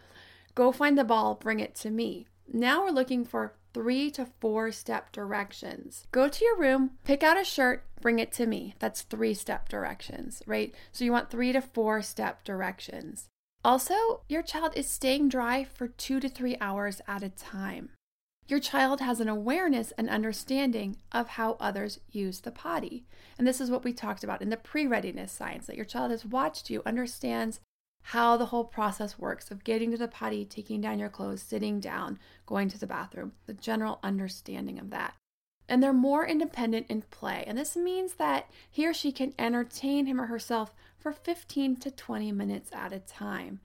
Go 0.53 0.73
find 0.73 0.97
the 0.97 1.05
ball, 1.05 1.35
bring 1.35 1.61
it 1.61 1.73
to 1.75 1.89
me. 1.89 2.27
Now 2.51 2.83
we're 2.83 2.91
looking 2.91 3.23
for 3.23 3.53
three 3.73 4.11
to 4.11 4.25
four 4.39 4.71
step 4.71 5.11
directions. 5.11 6.07
Go 6.11 6.27
to 6.27 6.45
your 6.45 6.57
room, 6.57 6.91
pick 7.03 7.23
out 7.23 7.39
a 7.39 7.43
shirt, 7.43 7.85
bring 8.01 8.19
it 8.19 8.31
to 8.33 8.45
me. 8.45 8.75
That's 8.79 9.03
three 9.03 9.33
step 9.33 9.69
directions, 9.69 10.41
right? 10.45 10.73
So 10.91 11.05
you 11.05 11.11
want 11.11 11.29
three 11.29 11.51
to 11.53 11.61
four 11.61 12.01
step 12.01 12.43
directions. 12.43 13.27
Also, 13.63 14.23
your 14.27 14.41
child 14.41 14.73
is 14.75 14.89
staying 14.89 15.29
dry 15.29 15.63
for 15.63 15.87
two 15.87 16.19
to 16.19 16.27
three 16.27 16.57
hours 16.59 17.01
at 17.07 17.23
a 17.23 17.29
time. 17.29 17.89
Your 18.47 18.59
child 18.59 18.99
has 18.99 19.19
an 19.19 19.29
awareness 19.29 19.91
and 19.97 20.09
understanding 20.09 20.97
of 21.11 21.29
how 21.29 21.57
others 21.59 21.99
use 22.11 22.41
the 22.41 22.51
potty. 22.51 23.05
And 23.37 23.47
this 23.47 23.61
is 23.61 23.69
what 23.71 23.83
we 23.83 23.93
talked 23.93 24.23
about 24.23 24.41
in 24.41 24.49
the 24.49 24.57
pre 24.57 24.87
readiness 24.87 25.31
signs 25.31 25.67
that 25.67 25.75
your 25.75 25.85
child 25.85 26.11
has 26.11 26.25
watched 26.25 26.69
you, 26.69 26.81
understands 26.85 27.59
how 28.03 28.37
the 28.37 28.47
whole 28.47 28.63
process 28.63 29.19
works 29.19 29.51
of 29.51 29.63
getting 29.63 29.91
to 29.91 29.97
the 29.97 30.07
potty, 30.07 30.45
taking 30.45 30.81
down 30.81 30.99
your 30.99 31.09
clothes, 31.09 31.41
sitting 31.41 31.79
down, 31.79 32.19
going 32.45 32.69
to 32.69 32.79
the 32.79 32.87
bathroom, 32.87 33.33
the 33.45 33.53
general 33.53 33.99
understanding 34.03 34.79
of 34.79 34.89
that. 34.89 35.13
And 35.69 35.81
they're 35.81 35.93
more 35.93 36.27
independent 36.27 36.87
in 36.89 37.03
play. 37.03 37.43
And 37.47 37.57
this 37.57 37.75
means 37.75 38.15
that 38.15 38.49
he 38.69 38.85
or 38.85 38.93
she 38.93 39.11
can 39.11 39.33
entertain 39.39 40.05
him 40.05 40.19
or 40.19 40.25
herself 40.25 40.73
for 40.97 41.13
15 41.13 41.77
to 41.77 41.91
20 41.91 42.31
minutes 42.31 42.69
at 42.73 42.91
a 42.91 42.99
time. 42.99 43.61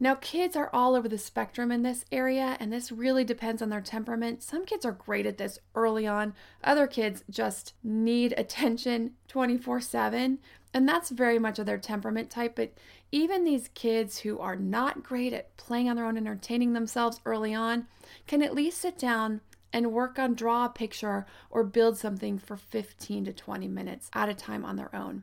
Now, 0.00 0.16
kids 0.16 0.56
are 0.56 0.70
all 0.72 0.96
over 0.96 1.08
the 1.08 1.18
spectrum 1.18 1.70
in 1.70 1.82
this 1.82 2.04
area, 2.10 2.56
and 2.58 2.72
this 2.72 2.90
really 2.90 3.22
depends 3.22 3.62
on 3.62 3.68
their 3.68 3.80
temperament. 3.80 4.42
Some 4.42 4.66
kids 4.66 4.84
are 4.84 4.92
great 4.92 5.24
at 5.24 5.38
this 5.38 5.58
early 5.74 6.06
on, 6.06 6.34
other 6.64 6.88
kids 6.88 7.22
just 7.30 7.74
need 7.82 8.34
attention 8.36 9.12
24 9.28 9.80
7, 9.80 10.38
and 10.72 10.88
that's 10.88 11.10
very 11.10 11.38
much 11.38 11.60
of 11.60 11.66
their 11.66 11.78
temperament 11.78 12.28
type. 12.28 12.56
But 12.56 12.72
even 13.14 13.44
these 13.44 13.70
kids 13.74 14.18
who 14.18 14.40
are 14.40 14.56
not 14.56 15.04
great 15.04 15.32
at 15.32 15.56
playing 15.56 15.88
on 15.88 15.94
their 15.94 16.04
own, 16.04 16.16
entertaining 16.16 16.72
themselves 16.72 17.20
early 17.24 17.54
on, 17.54 17.86
can 18.26 18.42
at 18.42 18.56
least 18.56 18.78
sit 18.78 18.98
down 18.98 19.40
and 19.72 19.92
work 19.92 20.18
on 20.18 20.34
draw 20.34 20.64
a 20.64 20.68
picture 20.68 21.24
or 21.48 21.62
build 21.62 21.96
something 21.96 22.38
for 22.38 22.56
15 22.56 23.26
to 23.26 23.32
20 23.32 23.68
minutes 23.68 24.10
at 24.14 24.28
a 24.28 24.34
time 24.34 24.64
on 24.64 24.74
their 24.74 24.92
own. 24.92 25.22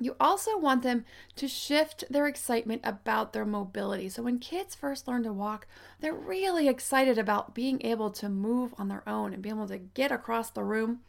You 0.00 0.16
also 0.18 0.58
want 0.58 0.82
them 0.82 1.04
to 1.36 1.46
shift 1.46 2.02
their 2.10 2.26
excitement 2.26 2.80
about 2.82 3.32
their 3.32 3.44
mobility. 3.44 4.08
So, 4.08 4.24
when 4.24 4.40
kids 4.40 4.74
first 4.74 5.06
learn 5.06 5.22
to 5.22 5.32
walk, 5.32 5.68
they're 6.00 6.12
really 6.12 6.66
excited 6.66 7.18
about 7.18 7.54
being 7.54 7.80
able 7.86 8.10
to 8.12 8.28
move 8.28 8.74
on 8.78 8.88
their 8.88 9.08
own 9.08 9.32
and 9.32 9.42
being 9.42 9.54
able 9.54 9.68
to 9.68 9.78
get 9.78 10.10
across 10.10 10.50
the 10.50 10.64
room. 10.64 11.02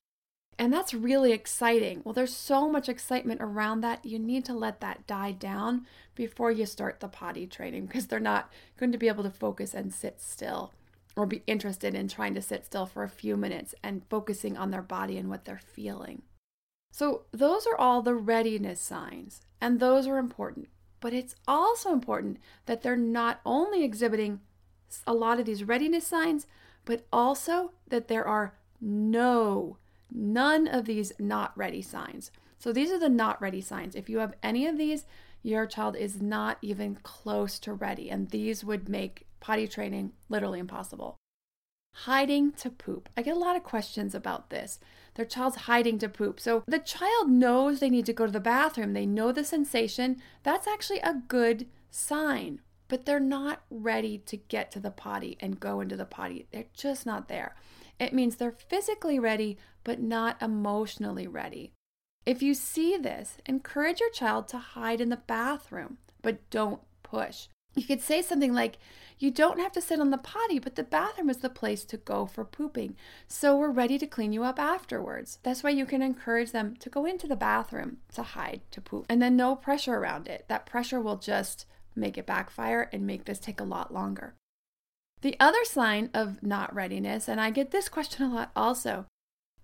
And 0.62 0.72
that's 0.72 0.94
really 0.94 1.32
exciting. 1.32 2.04
Well, 2.04 2.14
there's 2.14 2.36
so 2.36 2.70
much 2.70 2.88
excitement 2.88 3.42
around 3.42 3.82
that. 3.82 4.06
You 4.06 4.20
need 4.20 4.46
to 4.46 4.54
let 4.54 4.80
that 4.82 5.08
die 5.08 5.32
down 5.32 5.88
before 6.14 6.52
you 6.52 6.68
start 6.68 7.00
the 7.00 7.08
potty 7.08 7.48
training 7.48 7.88
because 7.88 8.06
they're 8.06 8.20
not 8.20 8.54
going 8.78 8.92
to 8.92 9.00
be 9.00 9.08
able 9.08 9.24
to 9.24 9.32
focus 9.32 9.74
and 9.74 9.92
sit 9.92 10.22
still 10.22 10.72
or 11.16 11.26
be 11.26 11.42
interested 11.48 11.96
in 11.96 12.08
trying 12.08 12.36
to 12.36 12.44
sit 12.44 12.64
still 12.64 12.86
for 12.86 13.02
a 13.02 13.10
few 13.10 13.36
minutes 13.36 13.74
and 13.82 14.06
focusing 14.08 14.56
on 14.56 14.70
their 14.70 14.84
body 14.84 15.18
and 15.18 15.30
what 15.30 15.46
they're 15.46 15.58
feeling. 15.58 16.22
So, 16.92 17.24
those 17.32 17.66
are 17.66 17.76
all 17.76 18.04
the 18.04 18.14
readiness 18.14 18.80
signs, 18.80 19.42
and 19.60 19.80
those 19.80 20.06
are 20.06 20.20
important. 20.20 20.68
But 21.00 21.12
it's 21.12 21.34
also 21.48 21.92
important 21.92 22.38
that 22.68 22.84
they're 22.84 22.96
not 22.96 23.42
only 23.48 23.84
exhibiting 23.84 24.42
a 25.08 25.14
lot 25.16 25.40
of 25.40 25.48
these 25.48 25.64
readiness 25.64 26.06
signs, 26.06 26.46
but 26.86 27.08
also 27.12 27.72
that 27.88 28.10
there 28.10 28.28
are 28.28 28.54
no, 28.80 29.78
none 30.12 30.68
of 30.68 30.86
these 30.86 31.12
not 31.20 31.58
ready 31.58 31.82
signs. 31.82 32.32
So, 32.58 32.72
these 32.72 32.92
are 32.92 33.00
the 33.00 33.10
not 33.10 33.42
ready 33.42 33.62
signs. 33.62 33.96
If 33.96 34.10
you 34.10 34.20
have 34.20 34.36
any 34.44 34.68
of 34.68 34.78
these, 34.78 35.06
your 35.44 35.66
child 35.66 35.96
is 35.96 36.22
not 36.22 36.58
even 36.62 37.00
close 37.02 37.58
to 37.60 37.74
ready, 37.74 38.10
and 38.10 38.30
these 38.30 38.64
would 38.64 38.88
make 38.88 39.26
potty 39.40 39.68
training 39.68 40.14
literally 40.30 40.60
impossible. 40.60 41.18
Hiding 41.94 42.52
to 42.54 42.70
poop. 42.70 43.10
I 43.18 43.22
get 43.22 43.36
a 43.36 43.40
lot 43.40 43.58
of 43.58 43.64
questions 43.64 44.16
about 44.16 44.50
this 44.50 44.80
their 45.16 45.26
child's 45.26 45.58
hiding 45.58 46.00
to 46.00 46.08
poop. 46.08 46.40
So 46.40 46.64
the 46.66 46.80
child 46.80 47.30
knows 47.30 47.80
they 47.80 47.90
need 47.90 48.06
to 48.06 48.14
go 48.14 48.26
to 48.26 48.32
the 48.32 48.40
bathroom, 48.40 48.94
they 48.94 49.06
know 49.06 49.32
the 49.32 49.44
sensation. 49.44 50.22
That's 50.44 50.68
actually 50.68 51.00
a 51.00 51.22
good 51.28 51.68
sign, 51.90 52.62
but 52.88 53.06
they're 53.06 53.20
not 53.20 53.64
ready 53.70 54.20
to 54.20 54.38
get 54.38 54.72
to 54.72 54.80
the 54.80 54.92
potty 54.92 55.38
and 55.40 55.60
go 55.60 55.82
into 55.82 55.98
the 55.98 56.06
potty. 56.06 56.48
They're 56.52 56.66
just 56.74 57.06
not 57.06 57.28
there. 57.28 57.56
It 58.00 58.14
means 58.14 58.38
they're 58.38 58.56
physically 58.70 59.20
ready, 59.20 59.58
but 59.84 60.00
not 60.00 60.42
emotionally 60.42 61.28
ready. 61.28 61.74
If 62.26 62.44
you 62.44 62.54
see 62.54 62.98
this, 62.98 63.38
encourage 63.46 64.00
your 64.00 64.12
child 64.12 64.48
to 64.50 64.58
hide 64.58 65.02
in 65.02 65.10
the 65.10 65.18
bathroom, 65.18 65.98
but 66.22 66.50
don't 66.50 66.82
push. 67.04 67.48
You 67.74 67.84
could 67.84 68.02
say 68.02 68.22
something 68.22 68.54
like, 68.54 68.78
you 69.18 69.32
don't 69.32 69.60
have 69.60 69.72
to 69.74 69.82
sit 69.82 70.00
on 70.00 70.10
the 70.10 70.18
potty, 70.18 70.60
but 70.60 70.76
the 70.76 70.84
bathroom 70.84 71.30
is 71.30 71.38
the 71.38 71.50
place 71.50 71.86
to 71.86 71.98
go 71.98 72.26
for 72.26 72.44
pooping. 72.44 72.96
So 73.28 73.56
we're 73.56 73.72
ready 73.72 73.98
to 73.98 74.08
clean 74.08 74.34
you 74.34 74.44
up 74.44 74.60
afterwards. 74.60 75.40
That's 75.44 75.64
why 75.64 75.70
you 75.70 75.86
can 75.86 76.02
encourage 76.02 76.52
them 76.52 76.76
to 76.78 76.90
go 76.90 77.06
into 77.06 77.28
the 77.28 77.36
bathroom 77.36 77.98
to 78.16 78.24
hide, 78.24 78.62
to 78.72 78.82
poop, 78.82 79.06
and 79.08 79.22
then 79.22 79.36
no 79.36 79.56
pressure 79.56 79.96
around 79.96 80.28
it. 80.28 80.46
That 80.48 80.66
pressure 80.66 81.00
will 81.00 81.18
just 81.18 81.66
make 81.96 82.18
it 82.18 82.26
backfire 82.26 82.90
and 82.92 83.08
make 83.08 83.26
this 83.26 83.40
take 83.40 83.62
a 83.62 83.66
lot 83.66 83.94
longer. 83.94 84.36
The 85.22 85.38
other 85.40 85.64
sign 85.64 86.10
of 86.14 86.42
not 86.44 86.74
readiness, 86.74 87.30
and 87.30 87.40
I 87.40 87.52
get 87.52 87.72
this 87.72 87.90
question 87.90 88.26
a 88.26 88.34
lot 88.34 88.52
also, 88.56 89.06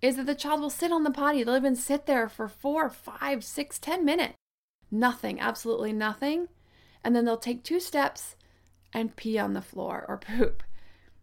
is 0.00 0.16
that 0.16 0.26
the 0.26 0.34
child 0.34 0.60
will 0.60 0.70
sit 0.70 0.92
on 0.92 1.04
the 1.04 1.10
potty. 1.10 1.42
They'll 1.42 1.56
even 1.56 1.76
sit 1.76 2.06
there 2.06 2.28
for 2.28 2.48
four, 2.48 2.88
five, 2.88 3.44
six, 3.44 3.78
ten 3.78 4.04
minutes 4.04 4.34
nothing, 4.90 5.40
absolutely 5.40 5.92
nothing. 5.92 6.48
And 7.04 7.14
then 7.14 7.24
they'll 7.24 7.36
take 7.36 7.62
two 7.62 7.80
steps 7.80 8.36
and 8.92 9.16
pee 9.16 9.38
on 9.38 9.52
the 9.52 9.62
floor 9.62 10.04
or 10.08 10.18
poop. 10.18 10.62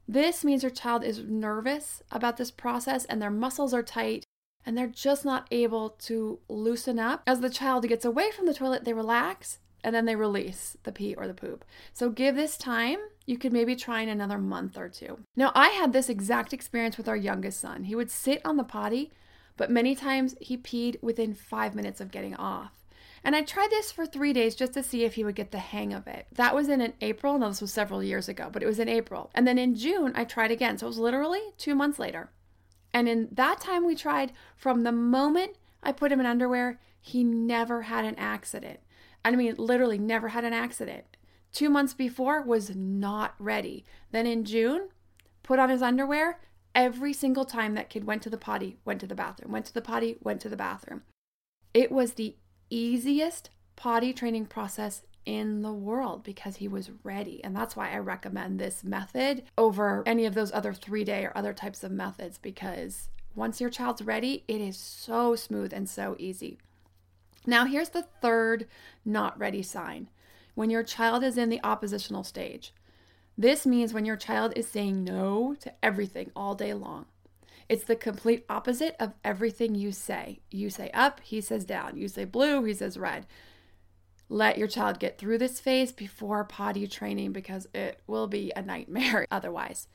This 0.07 0.45
means 0.45 0.63
your 0.63 0.69
child 0.69 1.03
is 1.03 1.23
nervous 1.23 2.03
about 2.11 2.37
this 2.37 2.51
process 2.51 3.05
and 3.05 3.21
their 3.21 3.31
muscles 3.31 3.73
are 3.73 3.83
tight 3.83 4.23
and 4.65 4.77
they're 4.77 4.87
just 4.87 5.25
not 5.25 5.47
able 5.51 5.89
to 5.89 6.39
loosen 6.47 6.99
up. 6.99 7.23
As 7.25 7.39
the 7.39 7.49
child 7.49 7.87
gets 7.87 8.05
away 8.05 8.31
from 8.31 8.45
the 8.45 8.53
toilet, 8.53 8.83
they 8.85 8.93
relax 8.93 9.59
and 9.83 9.95
then 9.95 10.05
they 10.05 10.15
release 10.15 10.77
the 10.83 10.91
pee 10.91 11.15
or 11.15 11.27
the 11.27 11.33
poop. 11.33 11.65
So 11.93 12.09
give 12.09 12.35
this 12.35 12.57
time. 12.57 12.97
You 13.25 13.37
could 13.37 13.53
maybe 13.53 13.75
try 13.75 14.01
in 14.01 14.09
another 14.09 14.37
month 14.37 14.77
or 14.77 14.89
two. 14.89 15.19
Now, 15.35 15.51
I 15.55 15.69
had 15.69 15.93
this 15.93 16.09
exact 16.09 16.53
experience 16.53 16.97
with 16.97 17.07
our 17.07 17.15
youngest 17.15 17.59
son. 17.59 17.85
He 17.85 17.95
would 17.95 18.11
sit 18.11 18.41
on 18.45 18.57
the 18.57 18.63
potty, 18.63 19.11
but 19.57 19.71
many 19.71 19.95
times 19.95 20.35
he 20.39 20.57
peed 20.57 21.01
within 21.01 21.33
five 21.33 21.73
minutes 21.73 21.99
of 21.99 22.11
getting 22.11 22.35
off. 22.35 22.85
And 23.23 23.35
I 23.35 23.41
tried 23.41 23.71
this 23.71 23.91
for 23.91 24.05
three 24.05 24.33
days 24.33 24.53
just 24.53 24.73
to 24.73 24.83
see 24.83 25.03
if 25.03 25.15
he 25.15 25.23
would 25.23 25.33
get 25.33 25.49
the 25.49 25.57
hang 25.57 25.93
of 25.93 26.05
it. 26.05 26.27
That 26.31 26.53
was 26.53 26.69
in 26.69 26.93
April. 27.01 27.39
Now, 27.39 27.49
this 27.49 27.61
was 27.61 27.73
several 27.73 28.03
years 28.03 28.29
ago, 28.29 28.49
but 28.51 28.61
it 28.61 28.67
was 28.67 28.77
in 28.77 28.87
April. 28.87 29.31
And 29.33 29.47
then 29.47 29.57
in 29.57 29.73
June, 29.73 30.11
I 30.13 30.25
tried 30.25 30.51
again. 30.51 30.77
So 30.77 30.85
it 30.85 30.89
was 30.89 30.99
literally 30.99 31.41
two 31.57 31.73
months 31.73 31.97
later. 31.97 32.29
And 32.93 33.09
in 33.09 33.29
that 33.31 33.59
time 33.59 33.85
we 33.85 33.95
tried, 33.95 34.31
from 34.55 34.83
the 34.83 34.91
moment 34.91 35.53
I 35.81 35.91
put 35.91 36.11
him 36.11 36.19
in 36.19 36.27
underwear, 36.27 36.79
he 37.01 37.23
never 37.23 37.83
had 37.83 38.05
an 38.05 38.15
accident. 38.15 38.79
I 39.23 39.31
mean, 39.31 39.55
literally 39.57 39.97
never 39.97 40.29
had 40.29 40.43
an 40.43 40.53
accident. 40.53 41.05
Two 41.55 41.69
months 41.69 41.93
before 41.93 42.41
was 42.41 42.75
not 42.75 43.33
ready. 43.39 43.85
Then 44.11 44.27
in 44.27 44.43
June, 44.43 44.89
put 45.41 45.57
on 45.57 45.69
his 45.69 45.81
underwear. 45.81 46.41
Every 46.75 47.13
single 47.13 47.45
time 47.45 47.75
that 47.75 47.89
kid 47.89 48.03
went 48.03 48.21
to 48.23 48.29
the 48.29 48.37
potty, 48.37 48.75
went 48.83 48.99
to 48.99 49.07
the 49.07 49.15
bathroom, 49.15 49.53
went 49.53 49.65
to 49.67 49.73
the 49.73 49.81
potty, 49.81 50.17
went 50.21 50.41
to 50.41 50.49
the 50.49 50.57
bathroom. 50.57 51.03
It 51.73 51.93
was 51.93 52.15
the 52.15 52.35
easiest 52.69 53.51
potty 53.77 54.11
training 54.11 54.47
process 54.47 55.03
in 55.25 55.61
the 55.61 55.71
world 55.71 56.25
because 56.25 56.57
he 56.57 56.67
was 56.67 56.91
ready. 57.03 57.41
And 57.41 57.55
that's 57.55 57.73
why 57.73 57.89
I 57.89 57.99
recommend 57.99 58.59
this 58.59 58.83
method 58.83 59.43
over 59.57 60.03
any 60.05 60.25
of 60.25 60.35
those 60.35 60.51
other 60.51 60.73
three 60.73 61.05
day 61.05 61.23
or 61.23 61.31
other 61.37 61.53
types 61.53 61.85
of 61.85 61.91
methods 61.93 62.37
because 62.37 63.07
once 63.33 63.61
your 63.61 63.69
child's 63.69 64.01
ready, 64.01 64.43
it 64.49 64.59
is 64.59 64.75
so 64.75 65.37
smooth 65.37 65.71
and 65.71 65.87
so 65.87 66.17
easy. 66.19 66.57
Now, 67.45 67.63
here's 67.63 67.89
the 67.89 68.07
third 68.21 68.67
not 69.05 69.39
ready 69.39 69.61
sign 69.61 70.09
when 70.55 70.69
your 70.69 70.83
child 70.83 71.23
is 71.23 71.37
in 71.37 71.49
the 71.49 71.63
oppositional 71.63 72.23
stage. 72.23 72.73
This 73.37 73.65
means 73.65 73.93
when 73.93 74.05
your 74.05 74.15
child 74.15 74.53
is 74.55 74.67
saying 74.67 75.03
no 75.03 75.55
to 75.59 75.73
everything 75.83 76.31
all 76.35 76.55
day 76.55 76.73
long. 76.73 77.05
It's 77.67 77.83
the 77.83 77.95
complete 77.95 78.45
opposite 78.49 78.95
of 78.99 79.13
everything 79.23 79.75
you 79.75 79.91
say. 79.91 80.39
You 80.51 80.69
say 80.69 80.89
up, 80.93 81.19
he 81.21 81.41
says 81.41 81.65
down. 81.65 81.97
You 81.97 82.07
say 82.07 82.23
blue, 82.25 82.63
he 82.63 82.73
says 82.73 82.97
red. 82.97 83.25
Let 84.29 84.57
your 84.57 84.67
child 84.67 84.99
get 84.99 85.17
through 85.17 85.39
this 85.39 85.59
phase 85.59 85.91
before 85.91 86.43
potty 86.43 86.87
training 86.87 87.31
because 87.31 87.67
it 87.73 88.01
will 88.07 88.27
be 88.27 88.51
a 88.55 88.61
nightmare 88.61 89.27
otherwise. 89.31 89.87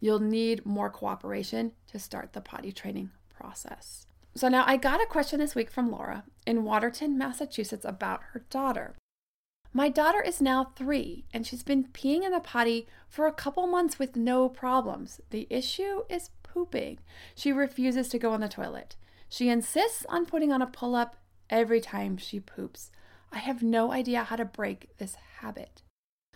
You'll 0.00 0.20
need 0.20 0.64
more 0.64 0.88
cooperation 0.88 1.72
to 1.88 1.98
start 1.98 2.32
the 2.32 2.40
potty 2.40 2.72
training 2.72 3.10
process. 3.28 4.06
So, 4.34 4.48
now 4.48 4.64
I 4.66 4.76
got 4.76 5.02
a 5.02 5.06
question 5.06 5.40
this 5.40 5.56
week 5.56 5.70
from 5.70 5.90
Laura 5.90 6.24
in 6.46 6.64
Watertown, 6.64 7.18
Massachusetts 7.18 7.84
about 7.84 8.22
her 8.32 8.44
daughter. 8.48 8.94
My 9.72 9.88
daughter 9.88 10.20
is 10.20 10.40
now 10.40 10.72
three 10.74 11.24
and 11.32 11.46
she's 11.46 11.62
been 11.62 11.84
peeing 11.84 12.24
in 12.24 12.32
the 12.32 12.40
potty 12.40 12.88
for 13.08 13.26
a 13.26 13.32
couple 13.32 13.66
months 13.68 13.98
with 13.98 14.16
no 14.16 14.48
problems. 14.48 15.20
The 15.30 15.46
issue 15.48 16.02
is 16.08 16.30
pooping. 16.42 16.98
She 17.36 17.52
refuses 17.52 18.08
to 18.08 18.18
go 18.18 18.32
on 18.32 18.40
the 18.40 18.48
toilet. 18.48 18.96
She 19.28 19.48
insists 19.48 20.04
on 20.08 20.26
putting 20.26 20.52
on 20.52 20.60
a 20.60 20.66
pull 20.66 20.96
up 20.96 21.16
every 21.48 21.80
time 21.80 22.16
she 22.16 22.40
poops. 22.40 22.90
I 23.32 23.38
have 23.38 23.62
no 23.62 23.92
idea 23.92 24.24
how 24.24 24.36
to 24.36 24.44
break 24.44 24.88
this 24.98 25.14
habit. 25.38 25.82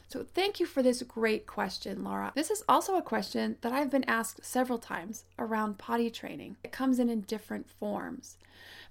So, 0.06 0.22
thank 0.22 0.60
you 0.60 0.66
for 0.66 0.80
this 0.80 1.02
great 1.02 1.44
question, 1.44 2.04
Laura. 2.04 2.30
This 2.36 2.50
is 2.50 2.62
also 2.68 2.94
a 2.94 3.02
question 3.02 3.56
that 3.62 3.72
I've 3.72 3.90
been 3.90 4.04
asked 4.04 4.44
several 4.44 4.78
times 4.78 5.24
around 5.40 5.78
potty 5.78 6.08
training. 6.08 6.56
It 6.62 6.70
comes 6.70 7.00
in 7.00 7.08
in 7.08 7.22
different 7.22 7.68
forms, 7.68 8.36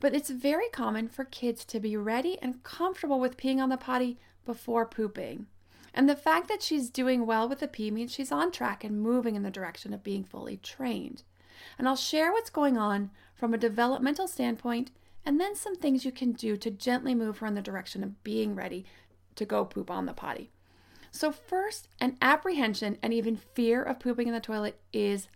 but 0.01 0.13
it's 0.13 0.29
very 0.29 0.67
common 0.73 1.08
for 1.08 1.23
kids 1.23 1.63
to 1.65 1.79
be 1.79 1.95
ready 1.95 2.38
and 2.41 2.62
comfortable 2.63 3.21
with 3.21 3.38
peeing 3.38 3.60
on 3.60 3.69
the 3.69 3.77
potty 3.77 4.17
before 4.45 4.86
pooping. 4.86 5.47
And 5.93 6.10
the 6.10 6.15
fact 6.15 6.47
that 6.47 6.63
she's 6.63 6.89
doing 6.89 7.25
well 7.25 7.47
with 7.47 7.60
the 7.60 7.67
pee 7.67 7.91
means 7.91 8.12
she's 8.12 8.32
on 8.32 8.51
track 8.51 8.84
and 8.84 9.01
moving 9.01 9.36
in 9.36 9.43
the 9.43 9.51
direction 9.51 9.93
of 9.93 10.03
being 10.03 10.23
fully 10.23 10.58
trained. 10.58 11.23
And 11.77 11.88
I'll 11.88 11.95
share 11.95 12.32
what's 12.32 12.49
going 12.49 12.77
on 12.77 13.12
from 13.36 13.53
a 13.53 13.60
developmental 13.60 14.27
standpoint 14.27 14.91
and 15.25 15.39
then 15.39 15.56
some 15.56 15.75
things 15.75 16.03
you 16.03 16.12
can 16.12 16.34
do 16.34 16.58
to 16.58 16.71
gently 16.71 17.15
move 17.15 17.38
her 17.38 17.47
in 17.47 17.56
the 17.56 17.62
direction 17.62 18.03
of 18.03 18.23
being 18.23 18.56
ready 18.56 18.86
to 19.36 19.45
go 19.45 19.65
poop 19.65 19.89
on 19.89 20.06
the 20.06 20.13
potty. 20.13 20.51
So, 21.12 21.32
first, 21.32 21.88
an 22.01 22.17
apprehension 22.21 22.97
and 23.01 23.13
even 23.13 23.38
fear 23.38 23.84
of 23.84 23.99
pooping 23.99 24.27
in 24.27 24.34
the 24.34 24.39
toilet 24.39 24.79
is 24.91 25.27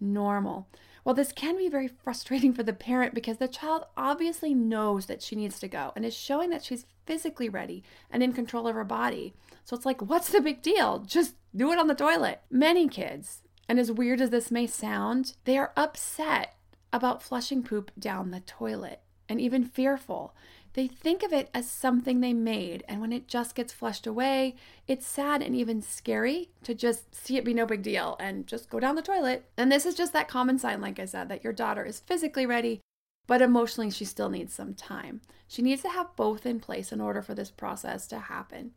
normal. 0.00 0.68
Well, 1.04 1.14
this 1.14 1.32
can 1.32 1.56
be 1.56 1.68
very 1.68 1.88
frustrating 2.02 2.52
for 2.52 2.62
the 2.62 2.72
parent 2.72 3.14
because 3.14 3.36
the 3.36 3.48
child 3.48 3.84
obviously 3.96 4.54
knows 4.54 5.06
that 5.06 5.22
she 5.22 5.36
needs 5.36 5.58
to 5.60 5.68
go 5.68 5.92
and 5.94 6.04
is 6.04 6.14
showing 6.14 6.50
that 6.50 6.64
she's 6.64 6.86
physically 7.08 7.48
ready 7.48 7.82
and 8.10 8.22
in 8.22 8.34
control 8.34 8.68
of 8.68 8.74
her 8.74 8.84
body. 8.84 9.32
So 9.64 9.74
it's 9.74 9.86
like, 9.86 10.02
what's 10.02 10.28
the 10.28 10.42
big 10.42 10.60
deal? 10.60 10.98
Just 10.98 11.34
do 11.56 11.72
it 11.72 11.78
on 11.78 11.86
the 11.86 11.94
toilet. 11.94 12.42
Many 12.50 12.86
kids, 12.86 13.42
and 13.66 13.78
as 13.78 13.90
weird 13.90 14.20
as 14.20 14.28
this 14.28 14.50
may 14.50 14.66
sound, 14.66 15.32
they 15.46 15.56
are 15.56 15.72
upset 15.74 16.54
about 16.92 17.22
flushing 17.22 17.62
poop 17.62 17.90
down 17.98 18.30
the 18.30 18.40
toilet 18.40 19.00
and 19.26 19.40
even 19.40 19.64
fearful. 19.64 20.34
They 20.74 20.86
think 20.86 21.22
of 21.22 21.32
it 21.32 21.48
as 21.54 21.68
something 21.68 22.20
they 22.20 22.34
made, 22.34 22.84
and 22.86 23.00
when 23.00 23.12
it 23.12 23.26
just 23.26 23.54
gets 23.54 23.72
flushed 23.72 24.06
away, 24.06 24.54
it's 24.86 25.06
sad 25.06 25.42
and 25.42 25.56
even 25.56 25.80
scary 25.80 26.50
to 26.62 26.74
just 26.74 27.14
see 27.14 27.38
it 27.38 27.44
be 27.44 27.54
no 27.54 27.64
big 27.64 27.82
deal 27.82 28.16
and 28.20 28.46
just 28.46 28.68
go 28.68 28.78
down 28.78 28.94
the 28.94 29.02
toilet. 29.02 29.46
And 29.56 29.72
this 29.72 29.86
is 29.86 29.94
just 29.94 30.12
that 30.12 30.28
common 30.28 30.58
sign, 30.58 30.82
like 30.82 31.00
I 31.00 31.06
said, 31.06 31.30
that 31.30 31.42
your 31.42 31.54
daughter 31.54 31.84
is 31.84 32.00
physically 32.00 32.44
ready, 32.44 32.80
but 33.28 33.42
emotionally 33.42 33.90
she 33.90 34.04
still 34.04 34.30
needs 34.30 34.52
some 34.52 34.74
time. 34.74 35.20
She 35.46 35.62
needs 35.62 35.82
to 35.82 35.90
have 35.90 36.16
both 36.16 36.44
in 36.44 36.58
place 36.58 36.90
in 36.90 37.00
order 37.00 37.22
for 37.22 37.34
this 37.34 37.52
process 37.52 38.08
to 38.08 38.18
happen. 38.18 38.72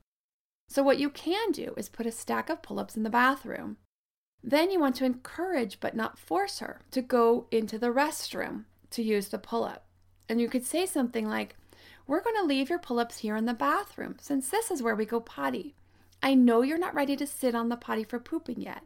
So, 0.70 0.84
what 0.84 1.00
you 1.00 1.10
can 1.10 1.52
do 1.52 1.74
is 1.76 1.90
put 1.90 2.06
a 2.06 2.12
stack 2.12 2.50
of 2.50 2.62
pull 2.62 2.80
ups 2.80 2.96
in 2.96 3.04
the 3.04 3.10
bathroom. 3.10 3.78
Then 4.44 4.70
you 4.70 4.80
want 4.80 4.96
to 4.98 5.06
encourage 5.06 5.80
but 5.80 5.96
not 5.96 6.20
force 6.20 6.60
her 6.60 6.82
to 6.92 7.02
go 7.02 7.48
into 7.50 7.80
the 7.80 7.92
restroom 7.92 8.66
to 8.92 9.02
use 9.02 9.30
the 9.30 9.38
pull 9.38 9.64
up. 9.64 9.86
And 10.30 10.40
you 10.40 10.50
could 10.50 10.66
say 10.66 10.86
something 10.86 11.28
like, 11.28 11.56
We're 12.06 12.24
going 12.24 12.38
to 12.38 12.44
leave 12.46 12.70
your 12.70 12.80
pull 12.80 13.00
ups 13.00 13.20
here 13.20 13.36
in 13.36 13.46
the 13.46 13.54
bathroom 13.54 14.18
since 14.20 14.50
this 14.50 14.70
is 14.70 14.84
where 14.84 14.96
we 14.96 15.06
go 15.06 15.20
potty. 15.20 15.76
I 16.22 16.36
know 16.36 16.62
you're 16.62 16.78
not 16.78 16.94
ready 16.94 17.16
to 17.16 17.26
sit 17.26 17.56
on 17.56 17.70
the 17.70 17.78
potty 17.78 18.04
for 18.04 18.20
pooping 18.20 18.62
yet, 18.62 18.84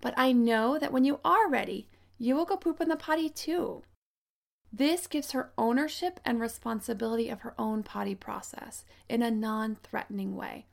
but 0.00 0.14
I 0.16 0.32
know 0.32 0.78
that 0.78 0.92
when 0.92 1.04
you 1.04 1.20
are 1.24 1.48
ready, 1.48 1.86
you 2.18 2.34
will 2.34 2.44
go 2.44 2.56
poop 2.56 2.80
in 2.80 2.88
the 2.88 2.96
potty 2.96 3.28
too. 3.28 3.82
This 4.72 5.06
gives 5.06 5.32
her 5.32 5.52
ownership 5.58 6.18
and 6.24 6.40
responsibility 6.40 7.28
of 7.28 7.40
her 7.40 7.54
own 7.58 7.82
potty 7.82 8.14
process 8.14 8.84
in 9.08 9.22
a 9.22 9.30
non 9.30 9.76
threatening 9.82 10.34
way. 10.34 10.66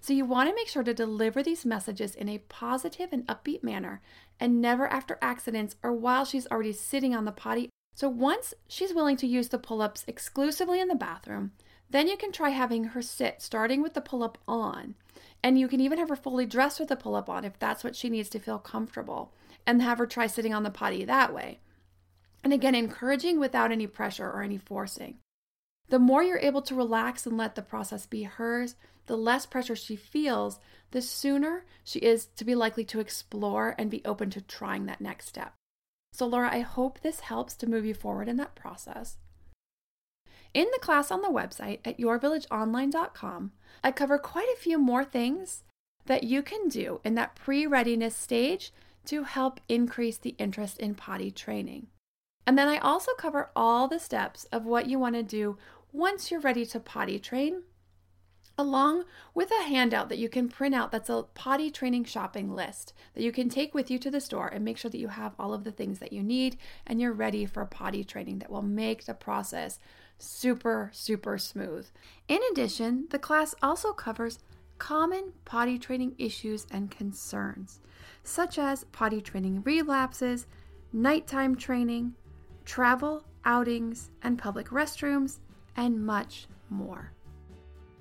So, 0.00 0.14
you 0.14 0.24
want 0.24 0.48
to 0.48 0.54
make 0.54 0.68
sure 0.68 0.82
to 0.82 0.94
deliver 0.94 1.42
these 1.42 1.66
messages 1.66 2.14
in 2.14 2.28
a 2.28 2.38
positive 2.38 3.12
and 3.12 3.26
upbeat 3.26 3.62
manner 3.62 4.00
and 4.40 4.60
never 4.60 4.86
after 4.88 5.18
accidents 5.20 5.76
or 5.82 5.92
while 5.92 6.24
she's 6.24 6.46
already 6.46 6.72
sitting 6.72 7.14
on 7.14 7.26
the 7.26 7.32
potty 7.32 7.68
so 7.94 8.08
once 8.08 8.54
she's 8.68 8.94
willing 8.94 9.16
to 9.18 9.26
use 9.26 9.48
the 9.48 9.58
pull 9.58 9.82
ups 9.82 10.04
exclusively 10.06 10.80
in 10.80 10.88
the 10.88 10.94
bathroom, 10.94 11.52
then 11.90 12.08
you 12.08 12.16
can 12.16 12.32
try 12.32 12.50
having 12.50 12.84
her 12.84 13.02
sit, 13.02 13.42
starting 13.42 13.82
with 13.82 13.94
the 13.94 14.00
pull 14.00 14.22
up 14.22 14.38
on. 14.48 14.94
And 15.42 15.58
you 15.58 15.68
can 15.68 15.80
even 15.80 15.98
have 15.98 16.08
her 16.08 16.16
fully 16.16 16.46
dressed 16.46 16.80
with 16.80 16.88
the 16.88 16.96
pull 16.96 17.14
up 17.14 17.28
on 17.28 17.44
if 17.44 17.58
that's 17.58 17.84
what 17.84 17.96
she 17.96 18.08
needs 18.08 18.30
to 18.30 18.38
feel 18.38 18.58
comfortable, 18.58 19.32
and 19.66 19.82
have 19.82 19.98
her 19.98 20.06
try 20.06 20.26
sitting 20.26 20.54
on 20.54 20.62
the 20.62 20.70
potty 20.70 21.04
that 21.04 21.34
way. 21.34 21.60
And 22.44 22.52
again, 22.52 22.74
encouraging 22.74 23.38
without 23.38 23.72
any 23.72 23.86
pressure 23.86 24.28
or 24.28 24.42
any 24.42 24.58
forcing. 24.58 25.18
The 25.88 25.98
more 25.98 26.22
you're 26.22 26.38
able 26.38 26.62
to 26.62 26.74
relax 26.74 27.26
and 27.26 27.36
let 27.36 27.54
the 27.54 27.62
process 27.62 28.06
be 28.06 28.22
hers, 28.22 28.76
the 29.06 29.16
less 29.16 29.46
pressure 29.46 29.76
she 29.76 29.96
feels, 29.96 30.58
the 30.90 31.02
sooner 31.02 31.64
she 31.84 31.98
is 32.00 32.26
to 32.36 32.44
be 32.44 32.54
likely 32.54 32.84
to 32.86 33.00
explore 33.00 33.74
and 33.78 33.90
be 33.90 34.02
open 34.04 34.30
to 34.30 34.40
trying 34.40 34.86
that 34.86 35.00
next 35.00 35.28
step. 35.28 35.54
So, 36.12 36.26
Laura, 36.26 36.50
I 36.52 36.60
hope 36.60 37.00
this 37.00 37.20
helps 37.20 37.54
to 37.56 37.68
move 37.68 37.84
you 37.84 37.94
forward 37.94 38.28
in 38.28 38.36
that 38.36 38.54
process. 38.54 39.16
In 40.54 40.68
the 40.72 40.78
class 40.80 41.10
on 41.10 41.22
the 41.22 41.28
website 41.28 41.78
at 41.84 41.98
yourvillageonline.com, 41.98 43.52
I 43.82 43.90
cover 43.90 44.18
quite 44.18 44.48
a 44.52 44.60
few 44.60 44.78
more 44.78 45.04
things 45.04 45.64
that 46.06 46.24
you 46.24 46.42
can 46.42 46.68
do 46.68 47.00
in 47.04 47.14
that 47.14 47.34
pre 47.34 47.66
readiness 47.66 48.14
stage 48.14 48.72
to 49.06 49.24
help 49.24 49.60
increase 49.68 50.18
the 50.18 50.34
interest 50.38 50.78
in 50.78 50.94
potty 50.94 51.30
training. 51.30 51.86
And 52.46 52.58
then 52.58 52.68
I 52.68 52.78
also 52.78 53.12
cover 53.14 53.50
all 53.54 53.88
the 53.88 54.00
steps 54.00 54.44
of 54.46 54.64
what 54.64 54.86
you 54.86 54.98
want 54.98 55.14
to 55.14 55.22
do 55.22 55.58
once 55.92 56.30
you're 56.30 56.40
ready 56.40 56.66
to 56.66 56.80
potty 56.80 57.18
train 57.18 57.62
along 58.58 59.04
with 59.34 59.50
a 59.50 59.64
handout 59.64 60.08
that 60.08 60.18
you 60.18 60.28
can 60.28 60.48
print 60.48 60.74
out 60.74 60.92
that's 60.92 61.08
a 61.08 61.24
potty 61.34 61.70
training 61.70 62.04
shopping 62.04 62.54
list 62.54 62.92
that 63.14 63.22
you 63.22 63.32
can 63.32 63.48
take 63.48 63.74
with 63.74 63.90
you 63.90 63.98
to 63.98 64.10
the 64.10 64.20
store 64.20 64.46
and 64.48 64.64
make 64.64 64.76
sure 64.76 64.90
that 64.90 65.00
you 65.00 65.08
have 65.08 65.34
all 65.38 65.54
of 65.54 65.64
the 65.64 65.72
things 65.72 65.98
that 65.98 66.12
you 66.12 66.22
need 66.22 66.56
and 66.86 67.00
you're 67.00 67.12
ready 67.12 67.46
for 67.46 67.64
potty 67.64 68.04
training 68.04 68.38
that 68.38 68.50
will 68.50 68.62
make 68.62 69.04
the 69.04 69.14
process 69.14 69.78
super, 70.18 70.90
super 70.92 71.38
smooth. 71.38 71.88
In 72.28 72.40
addition, 72.52 73.06
the 73.10 73.18
class 73.18 73.54
also 73.62 73.92
covers 73.92 74.38
common 74.78 75.32
potty 75.44 75.78
training 75.78 76.14
issues 76.18 76.66
and 76.70 76.90
concerns, 76.90 77.80
such 78.22 78.58
as 78.58 78.84
potty 78.84 79.20
training 79.20 79.62
relapses, 79.64 80.46
nighttime 80.92 81.56
training, 81.56 82.14
travel, 82.64 83.24
outings, 83.44 84.10
and 84.22 84.38
public 84.38 84.68
restrooms, 84.68 85.38
and 85.76 86.04
much 86.04 86.46
more. 86.70 87.12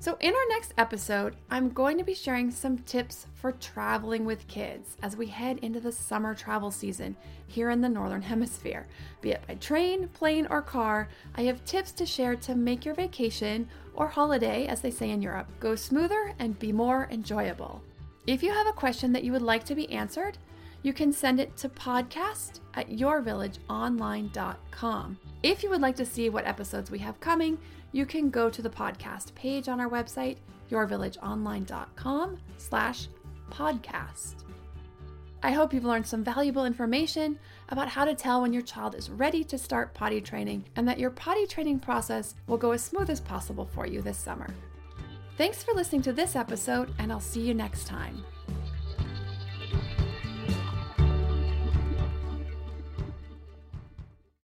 So, 0.01 0.17
in 0.19 0.33
our 0.33 0.47
next 0.49 0.73
episode, 0.79 1.35
I'm 1.51 1.69
going 1.69 1.99
to 1.99 2.03
be 2.03 2.15
sharing 2.15 2.49
some 2.49 2.79
tips 2.79 3.27
for 3.35 3.51
traveling 3.51 4.25
with 4.25 4.47
kids 4.47 4.97
as 5.03 5.15
we 5.15 5.27
head 5.27 5.59
into 5.59 5.79
the 5.79 5.91
summer 5.91 6.33
travel 6.33 6.71
season 6.71 7.15
here 7.45 7.69
in 7.69 7.81
the 7.81 7.89
Northern 7.89 8.21
Hemisphere. 8.33 8.87
Be 9.21 9.29
it 9.33 9.43
by 9.47 9.53
train, 9.55 10.07
plane, 10.07 10.47
or 10.49 10.63
car, 10.63 11.07
I 11.35 11.43
have 11.43 11.63
tips 11.65 11.91
to 11.91 12.07
share 12.07 12.35
to 12.37 12.55
make 12.55 12.83
your 12.83 12.95
vacation 12.95 13.67
or 13.93 14.07
holiday, 14.07 14.65
as 14.65 14.81
they 14.81 14.89
say 14.89 15.11
in 15.11 15.21
Europe, 15.21 15.47
go 15.59 15.75
smoother 15.75 16.33
and 16.39 16.57
be 16.57 16.71
more 16.71 17.07
enjoyable. 17.11 17.83
If 18.25 18.41
you 18.41 18.51
have 18.51 18.65
a 18.65 18.73
question 18.73 19.11
that 19.13 19.23
you 19.23 19.31
would 19.31 19.43
like 19.43 19.65
to 19.65 19.75
be 19.75 19.91
answered, 19.91 20.39
you 20.83 20.93
can 20.93 21.13
send 21.13 21.39
it 21.39 21.55
to 21.57 21.69
podcast 21.69 22.59
at 22.73 22.89
yourvillageonline.com. 22.89 25.19
If 25.43 25.63
you 25.63 25.69
would 25.69 25.81
like 25.81 25.95
to 25.95 26.05
see 26.05 26.29
what 26.29 26.47
episodes 26.47 26.91
we 26.91 26.99
have 26.99 27.19
coming, 27.19 27.57
you 27.91 28.05
can 28.05 28.29
go 28.29 28.49
to 28.49 28.61
the 28.61 28.69
podcast 28.69 29.33
page 29.35 29.67
on 29.67 29.79
our 29.79 29.89
website, 29.89 30.37
yourvillageonline.com 30.69 32.37
slash 32.57 33.07
podcast. 33.51 34.35
I 35.43 35.51
hope 35.51 35.73
you've 35.73 35.85
learned 35.85 36.05
some 36.05 36.23
valuable 36.23 36.65
information 36.65 37.39
about 37.69 37.87
how 37.87 38.05
to 38.05 38.13
tell 38.13 38.41
when 38.41 38.53
your 38.53 38.61
child 38.61 38.93
is 38.93 39.09
ready 39.09 39.43
to 39.45 39.57
start 39.57 39.93
potty 39.93 40.21
training 40.21 40.65
and 40.75 40.87
that 40.87 40.99
your 40.99 41.09
potty 41.09 41.47
training 41.47 41.79
process 41.79 42.35
will 42.47 42.57
go 42.57 42.71
as 42.71 42.83
smooth 42.83 43.09
as 43.09 43.19
possible 43.19 43.67
for 43.73 43.87
you 43.87 44.01
this 44.01 44.19
summer. 44.19 44.53
Thanks 45.37 45.63
for 45.63 45.73
listening 45.73 46.03
to 46.03 46.13
this 46.13 46.35
episode, 46.35 46.93
and 46.99 47.11
I'll 47.11 47.19
see 47.19 47.41
you 47.41 47.55
next 47.55 47.87
time. 47.87 48.23